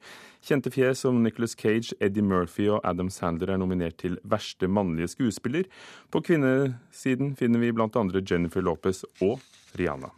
Kjente 0.45 0.69
fjes 0.75 1.01
som 1.07 1.23
Nicholas 1.23 1.57
Cage, 1.57 1.95
Eddie 1.97 2.21
Murphy 2.21 2.67
og 2.69 2.85
Adam 2.85 3.09
Sandler 3.09 3.55
er 3.55 3.63
nominert 3.63 3.97
til 4.03 4.19
verste 4.21 4.69
mannlige 4.69 5.15
skuespiller. 5.15 5.65
På 6.13 6.21
kvinnesiden 6.21 7.33
finner 7.39 7.65
vi 7.65 7.73
bl.a. 7.73 8.05
Jennifer 8.21 8.61
Lopez 8.61 9.01
og 9.25 9.41
Rihanna. 9.73 10.13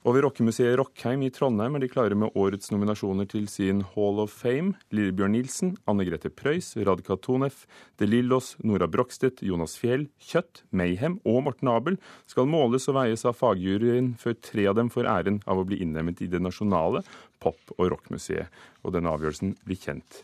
Over 0.00 0.22
rockemuseet 0.22 0.78
Rockheim 0.78 1.20
i 1.26 1.28
Trondheim 1.28 1.74
er 1.76 1.82
de 1.82 1.88
klare 1.92 2.16
med 2.16 2.32
årets 2.32 2.70
nominasjoner 2.72 3.26
til 3.28 3.44
sin 3.52 3.82
Hall 3.92 4.22
of 4.22 4.32
Fame. 4.32 4.72
Lillebjørn 4.96 5.34
Nilsen, 5.36 5.74
Anne 5.84 6.06
Grete 6.08 6.30
Preus, 6.32 6.70
Radka 6.88 7.18
Tonef, 7.20 7.66
De 8.00 8.08
Lillos, 8.08 8.54
Nora 8.64 8.88
Brogstedt, 8.88 9.42
Jonas 9.44 9.76
Fjell, 9.76 10.06
Kjøtt, 10.24 10.62
Mayhem 10.72 11.18
og 11.28 11.42
Morten 11.44 11.68
Abel 11.68 12.00
skal 12.24 12.48
måles 12.48 12.88
og 12.88 12.96
veies 12.96 13.26
av 13.28 13.36
fagjuryen 13.36 14.14
før 14.16 14.40
tre 14.40 14.64
av 14.72 14.80
dem 14.80 14.88
får 14.88 15.04
æren 15.18 15.42
av 15.44 15.60
å 15.60 15.68
bli 15.68 15.82
innlemmet 15.84 16.24
i 16.24 16.32
det 16.32 16.40
nasjonale 16.40 17.04
pop- 17.36 17.76
og 17.76 17.90
rockmuseet. 17.92 18.48
Og 18.80 18.96
denne 18.96 19.12
avgjørelsen 19.12 19.58
blir 19.68 19.84
kjent 19.84 20.22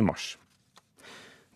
i 0.00 0.06
mars. 0.06 0.38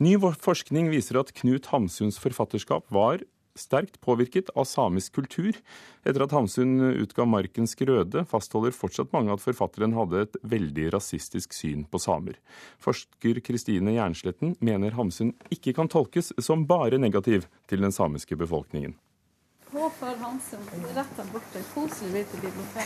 Ny 0.05 0.18
forskning 0.20 0.92
viser 0.92 1.16
at 1.16 1.33
Knut 1.40 1.72
Hamsuns 1.72 2.20
forfatterskap 2.20 2.92
var 2.92 3.24
sterkt 3.59 4.01
påvirket 4.01 4.51
av 4.55 4.64
samisk 4.64 5.14
kultur. 5.21 5.57
Etter 6.05 6.25
at 6.25 6.35
Hamsun 6.35 6.81
utga 7.01 7.25
'Markens 7.25 7.75
grøde', 7.79 8.27
fastholder 8.27 8.75
fortsatt 8.75 9.12
mange 9.12 9.33
at 9.33 9.40
forfatteren 9.40 9.95
hadde 9.95 10.23
et 10.27 10.37
veldig 10.43 10.93
rasistisk 10.93 11.53
syn 11.53 11.87
på 11.87 11.99
samer. 11.99 12.37
Forsker 12.79 13.40
Kristine 13.40 13.95
Jernsletten 13.95 14.57
mener 14.61 14.90
Hamsun 14.99 15.35
ikke 15.51 15.75
kan 15.75 15.88
tolkes 15.88 16.33
som 16.38 16.67
bare 16.67 16.99
negativ 16.99 17.47
til 17.69 17.81
den 17.81 17.93
samiske 17.93 18.37
befolkningen. 18.37 18.95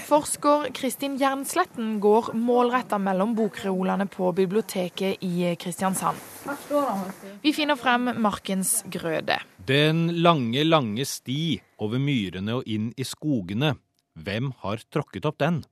Forsker 0.08 0.70
Kristin 0.72 1.18
Jernsletten 1.20 2.00
går 2.00 2.30
målretta 2.32 2.98
mellom 2.98 3.34
bokreolene 3.36 4.06
på 4.08 4.32
biblioteket 4.32 5.20
i 5.20 5.54
Kristiansand. 5.60 6.16
Vi 7.42 7.52
finner 7.52 7.76
frem 7.76 8.08
Markens 8.16 8.82
grøde. 8.88 9.36
Den 9.68 10.22
lange, 10.24 10.62
lange 10.64 11.04
sti 11.04 11.58
over 11.84 12.00
myrene 12.00 12.54
og 12.56 12.68
inn 12.70 12.88
i 12.96 13.04
skogene. 13.04 13.74
Hvem 14.16 14.54
har 14.62 14.80
tråkket 14.88 15.28
opp 15.28 15.36
den? 15.42 15.62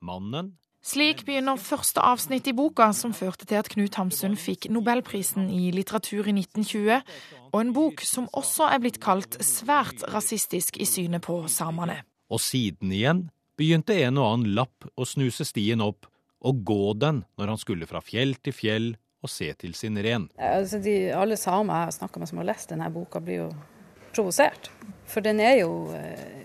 Mannen 0.00 0.54
slik 0.82 1.22
begynner 1.26 1.60
første 1.62 2.02
avsnitt 2.02 2.48
i 2.50 2.54
boka 2.56 2.88
som 2.96 3.14
førte 3.14 3.46
til 3.46 3.60
at 3.60 3.68
Knut 3.70 3.94
Hamsun 4.00 4.34
fikk 4.40 4.66
nobelprisen 4.72 5.46
i 5.52 5.70
litteratur 5.74 6.26
i 6.26 6.34
1920, 6.34 7.04
og 7.52 7.58
en 7.60 7.74
bok 7.76 8.02
som 8.06 8.26
også 8.34 8.66
er 8.72 8.82
blitt 8.82 8.98
kalt 9.02 9.38
svært 9.44 10.02
rasistisk 10.10 10.80
i 10.82 10.88
synet 10.88 11.22
på 11.26 11.36
samene. 11.52 12.00
Og 12.32 12.42
siden 12.42 12.90
igjen 12.96 13.26
begynte 13.60 13.94
en 14.02 14.18
og 14.18 14.32
annen 14.32 14.56
lapp 14.56 14.88
å 14.96 15.06
snuse 15.06 15.46
stien 15.46 15.84
opp 15.84 16.08
og 16.42 16.64
gå 16.66 16.96
den 16.98 17.22
når 17.38 17.54
han 17.54 17.60
skulle 17.60 17.86
fra 17.86 18.02
fjell 18.02 18.34
til 18.42 18.56
fjell 18.56 18.92
og 19.22 19.30
se 19.30 19.52
til 19.58 19.74
sin 19.78 19.98
ren. 20.02 20.28
Altså 20.36 20.80
de, 20.82 20.96
alle 21.14 21.38
samer 21.38 21.76
jeg 21.76 21.88
har 21.88 21.96
snakka 21.98 22.22
med 22.22 22.30
som 22.30 22.40
har 22.42 22.48
lest 22.50 22.72
denne 22.72 22.90
boka, 22.92 23.22
blir 23.22 23.44
jo 23.44 23.50
provosert. 24.12 24.70
For 25.08 25.24
den 25.24 25.40
er 25.40 25.62
jo 25.62 25.74
eh, 25.96 26.40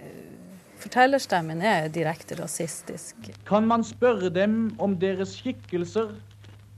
Fortellerstemmen 0.77 1.57
er 1.65 1.87
direkte 1.89 2.35
rasistisk. 2.37 3.31
Kan 3.49 3.65
man 3.65 3.81
spørre 3.83 4.29
dem 4.29 4.75
om 4.77 4.93
deres 5.01 5.33
skikkelser? 5.39 6.11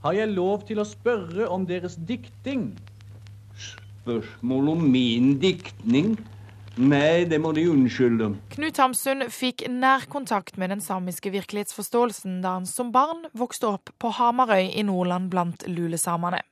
Har 0.00 0.16
jeg 0.16 0.32
lov 0.32 0.64
til 0.70 0.80
å 0.80 0.86
spørre 0.88 1.44
om 1.52 1.66
deres 1.68 1.98
dikting? 2.08 2.70
Spørsmål 3.60 4.70
om 4.72 4.86
min 4.94 5.34
diktning? 5.42 6.14
Nei, 6.78 7.24
det 7.26 7.40
må 7.42 7.50
De 7.56 7.64
unnskylde. 7.70 8.30
Knut 8.54 8.78
Hamsun 8.78 9.26
fikk 9.32 9.66
nær 9.68 10.06
kontakt 10.10 10.56
med 10.60 10.70
den 10.70 10.82
samiske 10.84 11.32
virkelighetsforståelsen 11.34 12.38
da 12.44 12.54
han 12.58 12.68
som 12.68 12.92
barn 12.94 13.26
vokste 13.36 13.72
opp 13.74 13.90
på 13.98 14.12
Hamarøy 14.20 14.70
i 14.70 14.84
Nordland 14.86 15.30
blant 15.32 15.66
lulesamene. 15.68 16.42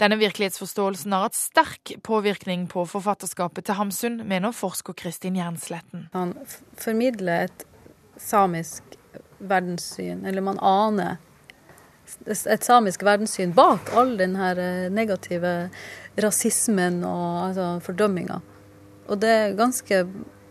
Denne 0.00 0.16
virkelighetsforståelsen 0.18 1.12
har 1.12 1.26
hatt 1.26 1.36
sterk 1.36 1.92
påvirkning 2.02 2.64
på 2.70 2.86
forfatterskapet 2.88 3.68
til 3.68 3.76
Hamsun, 3.78 4.22
mener 4.26 4.54
forsker 4.56 4.96
Kristin 4.98 5.36
Jernsletten. 5.36 6.08
Han 6.16 6.32
formidler 6.80 7.50
et 7.50 7.66
samisk 8.18 8.96
verdenssyn, 9.38 10.24
eller 10.26 10.44
man 10.44 10.58
aner 10.58 11.20
et 12.26 12.64
samisk 12.64 13.04
verdenssyn 13.06 13.52
bak 13.56 13.92
all 13.96 14.16
den 14.18 14.34
her 14.36 14.58
eh, 14.60 14.88
negative 14.92 15.52
rasismen 16.20 17.02
og 17.08 17.28
altså, 17.48 17.68
fordømminga. 17.86 18.40
Og 19.12 19.20
det 19.20 19.32
er 19.32 19.58
ganske 19.58 20.04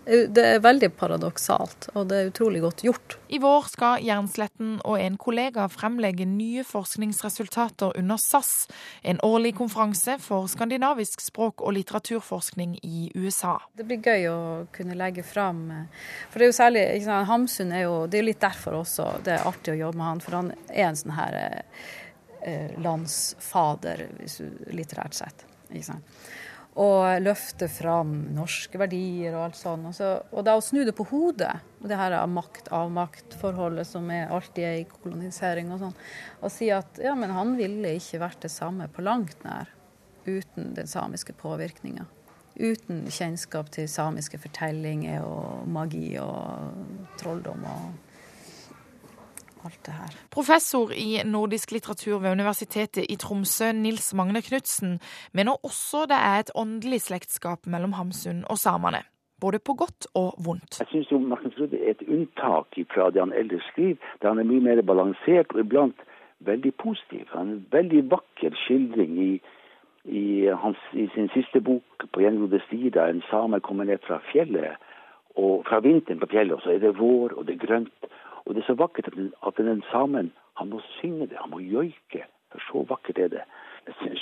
det 0.06 0.42
er 0.42 0.64
veldig 0.64 0.90
paradoksalt, 0.98 1.86
og 1.94 2.08
det 2.10 2.18
er 2.18 2.30
utrolig 2.32 2.64
godt 2.64 2.82
gjort. 2.82 3.16
I 3.30 3.38
vår 3.40 3.68
skal 3.70 4.02
Jernsletten 4.02 4.80
og 4.82 4.98
en 4.98 5.18
kollega 5.22 5.68
fremlegge 5.70 6.26
nye 6.26 6.64
forskningsresultater 6.66 7.94
under 8.00 8.18
SAS, 8.18 8.66
en 9.06 9.22
årlig 9.24 9.54
konferanse 9.60 10.18
for 10.24 10.50
skandinavisk 10.50 11.22
språk- 11.22 11.62
og 11.62 11.78
litteraturforskning 11.78 12.80
i 12.82 13.12
USA. 13.14 13.60
Det 13.78 13.86
blir 13.86 14.02
gøy 14.02 14.28
å 14.32 14.42
kunne 14.74 14.98
legge 14.98 15.24
fram 15.24 15.64
For 16.32 16.40
det 16.40 16.48
er 16.48 16.50
jo 16.50 16.58
særlig 16.58 16.86
sant, 17.06 17.28
Hamsun 17.30 17.72
er 17.72 17.86
jo 17.86 17.96
Det 18.10 18.20
er 18.20 18.26
litt 18.26 18.42
derfor 18.42 18.82
også 18.82 19.10
det 19.24 19.38
er 19.38 19.48
artig 19.48 19.76
å 19.76 19.82
jobbe 19.86 20.02
med 20.02 20.08
han, 20.10 20.24
for 20.26 20.40
han 20.40 20.54
er 20.68 20.88
en 20.90 20.98
sånn 20.98 21.14
her 21.14 21.42
eh, 22.42 22.74
landsfader 22.82 24.08
litterært 24.74 25.22
sett. 25.22 25.46
Ikke 25.70 25.94
sant? 25.94 26.24
Og 26.80 27.20
løfte 27.20 27.68
fram 27.68 28.14
norske 28.32 28.80
verdier 28.80 29.36
og 29.36 29.50
alt 29.50 29.60
sånt. 29.60 29.90
Og, 29.90 29.96
så, 29.98 30.12
og 30.32 30.46
da 30.48 30.56
å 30.56 30.64
snu 30.64 30.86
det 30.88 30.96
på 30.96 31.06
hodet, 31.10 31.52
det 31.84 31.98
her 32.00 32.16
makt-avmakt-forholdet 32.32 33.90
som 33.90 34.08
er 34.14 34.32
alltid 34.32 34.64
er 34.64 34.78
i 34.80 34.88
kolonisering 34.88 35.74
og 35.74 35.82
sånn, 35.84 35.98
og 36.40 36.54
si 36.54 36.72
at 36.72 37.02
ja, 37.04 37.16
men 37.18 37.34
han 37.36 37.58
ville 37.60 37.98
ikke 38.00 38.22
vært 38.24 38.48
det 38.48 38.54
samme 38.54 38.88
på 38.92 39.04
langt 39.04 39.44
nær 39.44 39.74
uten 40.26 40.72
den 40.78 40.88
samiske 40.88 41.36
påvirkninga. 41.42 42.06
Uten 42.62 43.06
kjennskap 43.10 43.72
til 43.74 43.88
samiske 43.90 44.38
fortellinger 44.40 45.26
og 45.26 45.68
magi 45.72 46.14
og 46.22 47.12
trolldom 47.20 47.64
og 47.68 48.11
alt 49.66 49.80
det 49.86 49.94
her. 49.94 50.18
Professor 50.34 50.92
i 50.96 51.22
nordisk 51.26 51.72
litteratur 51.72 52.20
ved 52.20 52.32
Universitetet 52.32 53.06
i 53.10 53.16
Tromsø, 53.16 53.72
Nils 53.72 54.14
Magne 54.14 54.42
Knutsen, 54.42 55.00
mener 55.34 55.58
også 55.66 56.06
det 56.12 56.20
er 56.20 56.40
et 56.40 56.54
åndelig 56.56 57.02
slektskap 57.08 57.68
mellom 57.68 57.94
Hamsun 58.00 58.46
og 58.50 58.58
samene. 58.58 59.04
Både 59.42 59.60
på 59.60 59.74
godt 59.74 60.06
og 60.14 60.36
vondt. 60.46 60.80
Jeg 60.80 60.88
syns 60.92 61.12
Martin 61.26 61.52
Trude 61.56 61.80
er 61.80 61.96
et 61.96 62.04
unntak 62.08 62.78
fra 62.94 63.10
det 63.10 63.24
han 63.24 63.34
ellers 63.34 63.66
skriver, 63.72 63.98
der 64.22 64.30
han 64.30 64.40
er 64.40 64.50
mye 64.50 64.62
mer 64.68 64.82
balansert 64.86 65.56
og 65.56 65.64
iblant 65.64 66.06
veldig 66.46 66.74
positiv. 66.84 67.26
Han 67.34 67.50
er 67.50 67.54
en 67.54 67.66
veldig 67.72 68.04
vakker 68.12 68.56
skildring 68.66 69.18
i, 69.24 69.32
i, 70.06 70.26
hans, 70.64 70.78
i 70.94 71.08
sin 71.16 71.30
siste 71.34 71.62
bok 71.62 72.06
på 72.14 72.22
gjengrodde 72.22 72.62
stier, 72.68 72.94
der 72.94 73.10
en 73.10 73.24
same 73.30 73.60
kommer 73.60 73.90
ned 73.90 74.02
fra 74.08 74.22
fjellet, 74.32 74.78
og 75.36 75.66
fra 75.68 75.80
vinteren 75.80 76.20
på 76.20 76.30
fjellet, 76.32 76.56
og 76.58 76.62
så 76.62 76.74
er 76.74 76.80
det 76.84 76.98
vår, 77.00 77.38
og 77.38 77.48
det 77.48 77.56
er 77.56 77.66
grønt. 77.66 78.10
Og 78.46 78.56
det 78.56 78.64
er 78.64 78.70
så 78.72 78.78
vakkert 78.80 79.08
at, 79.12 79.58
den, 79.58 79.84
samen 79.92 80.32
han 80.60 80.70
må 80.70 80.82
synge 81.00 81.28
det, 81.28 81.38
han 81.40 81.52
må 81.52 81.60
joike. 81.60 82.26
For 82.52 82.64
så 82.68 82.86
vakkert 82.90 83.20
er 83.20 83.30
det. 83.32 83.44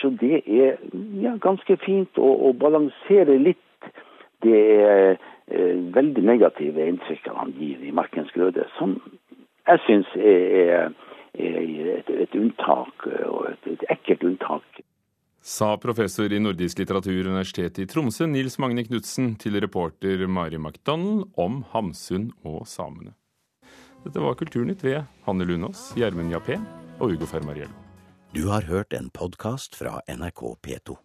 Så 0.01 0.11
det 0.21 0.43
er 0.45 0.77
ja, 1.21 1.35
ganske 1.41 1.77
fint 1.83 2.19
å, 2.21 2.29
å 2.49 2.53
balansere 2.53 3.39
litt 3.41 3.65
det 4.45 4.59
er, 4.85 5.17
eh, 5.51 5.79
veldig 5.95 6.23
negative 6.23 6.85
inntrykket 6.87 7.35
han 7.35 7.51
gir 7.59 7.81
i 7.83 7.91
'Markens 7.91 8.31
grøde', 8.31 8.69
som 8.77 8.95
jeg 9.67 9.79
syns 9.87 10.07
er, 10.15 10.93
er 11.33 11.57
et, 11.97 12.09
et, 12.09 12.35
unntak, 12.35 13.07
og 13.27 13.49
et, 13.51 13.67
et 13.73 13.83
ekkelt 13.89 14.23
unntak. 14.23 14.81
Sa 15.41 15.75
professor 15.77 16.31
i 16.31 16.39
nordisk 16.39 16.79
litteratur 16.79 17.15
Universitetet 17.27 17.83
i 17.83 17.87
Tromsø, 17.87 18.27
Nils 18.27 18.59
Magne 18.59 18.83
Knutsen, 18.83 19.35
til 19.39 19.59
reporter 19.59 20.27
Mari 20.27 20.57
McDonald 20.57 21.29
om 21.37 21.63
Hamsun 21.71 22.31
og 22.43 22.67
samene. 22.67 23.18
Dette 24.03 24.19
var 24.23 24.35
Kulturnytt 24.39 24.83
ved 24.83 25.03
Hanne 25.25 25.45
Lunås, 25.45 25.91
Gjermund 25.99 26.31
Jappé 26.31 26.59
og 26.99 27.11
Ugo 27.17 27.27
Fermariello. 27.27 27.75
Du 28.33 28.47
har 28.47 28.61
hørt 28.61 28.93
en 28.93 29.09
podkast 29.09 29.75
fra 29.75 29.99
NRK 30.07 30.41
P2. 30.61 30.95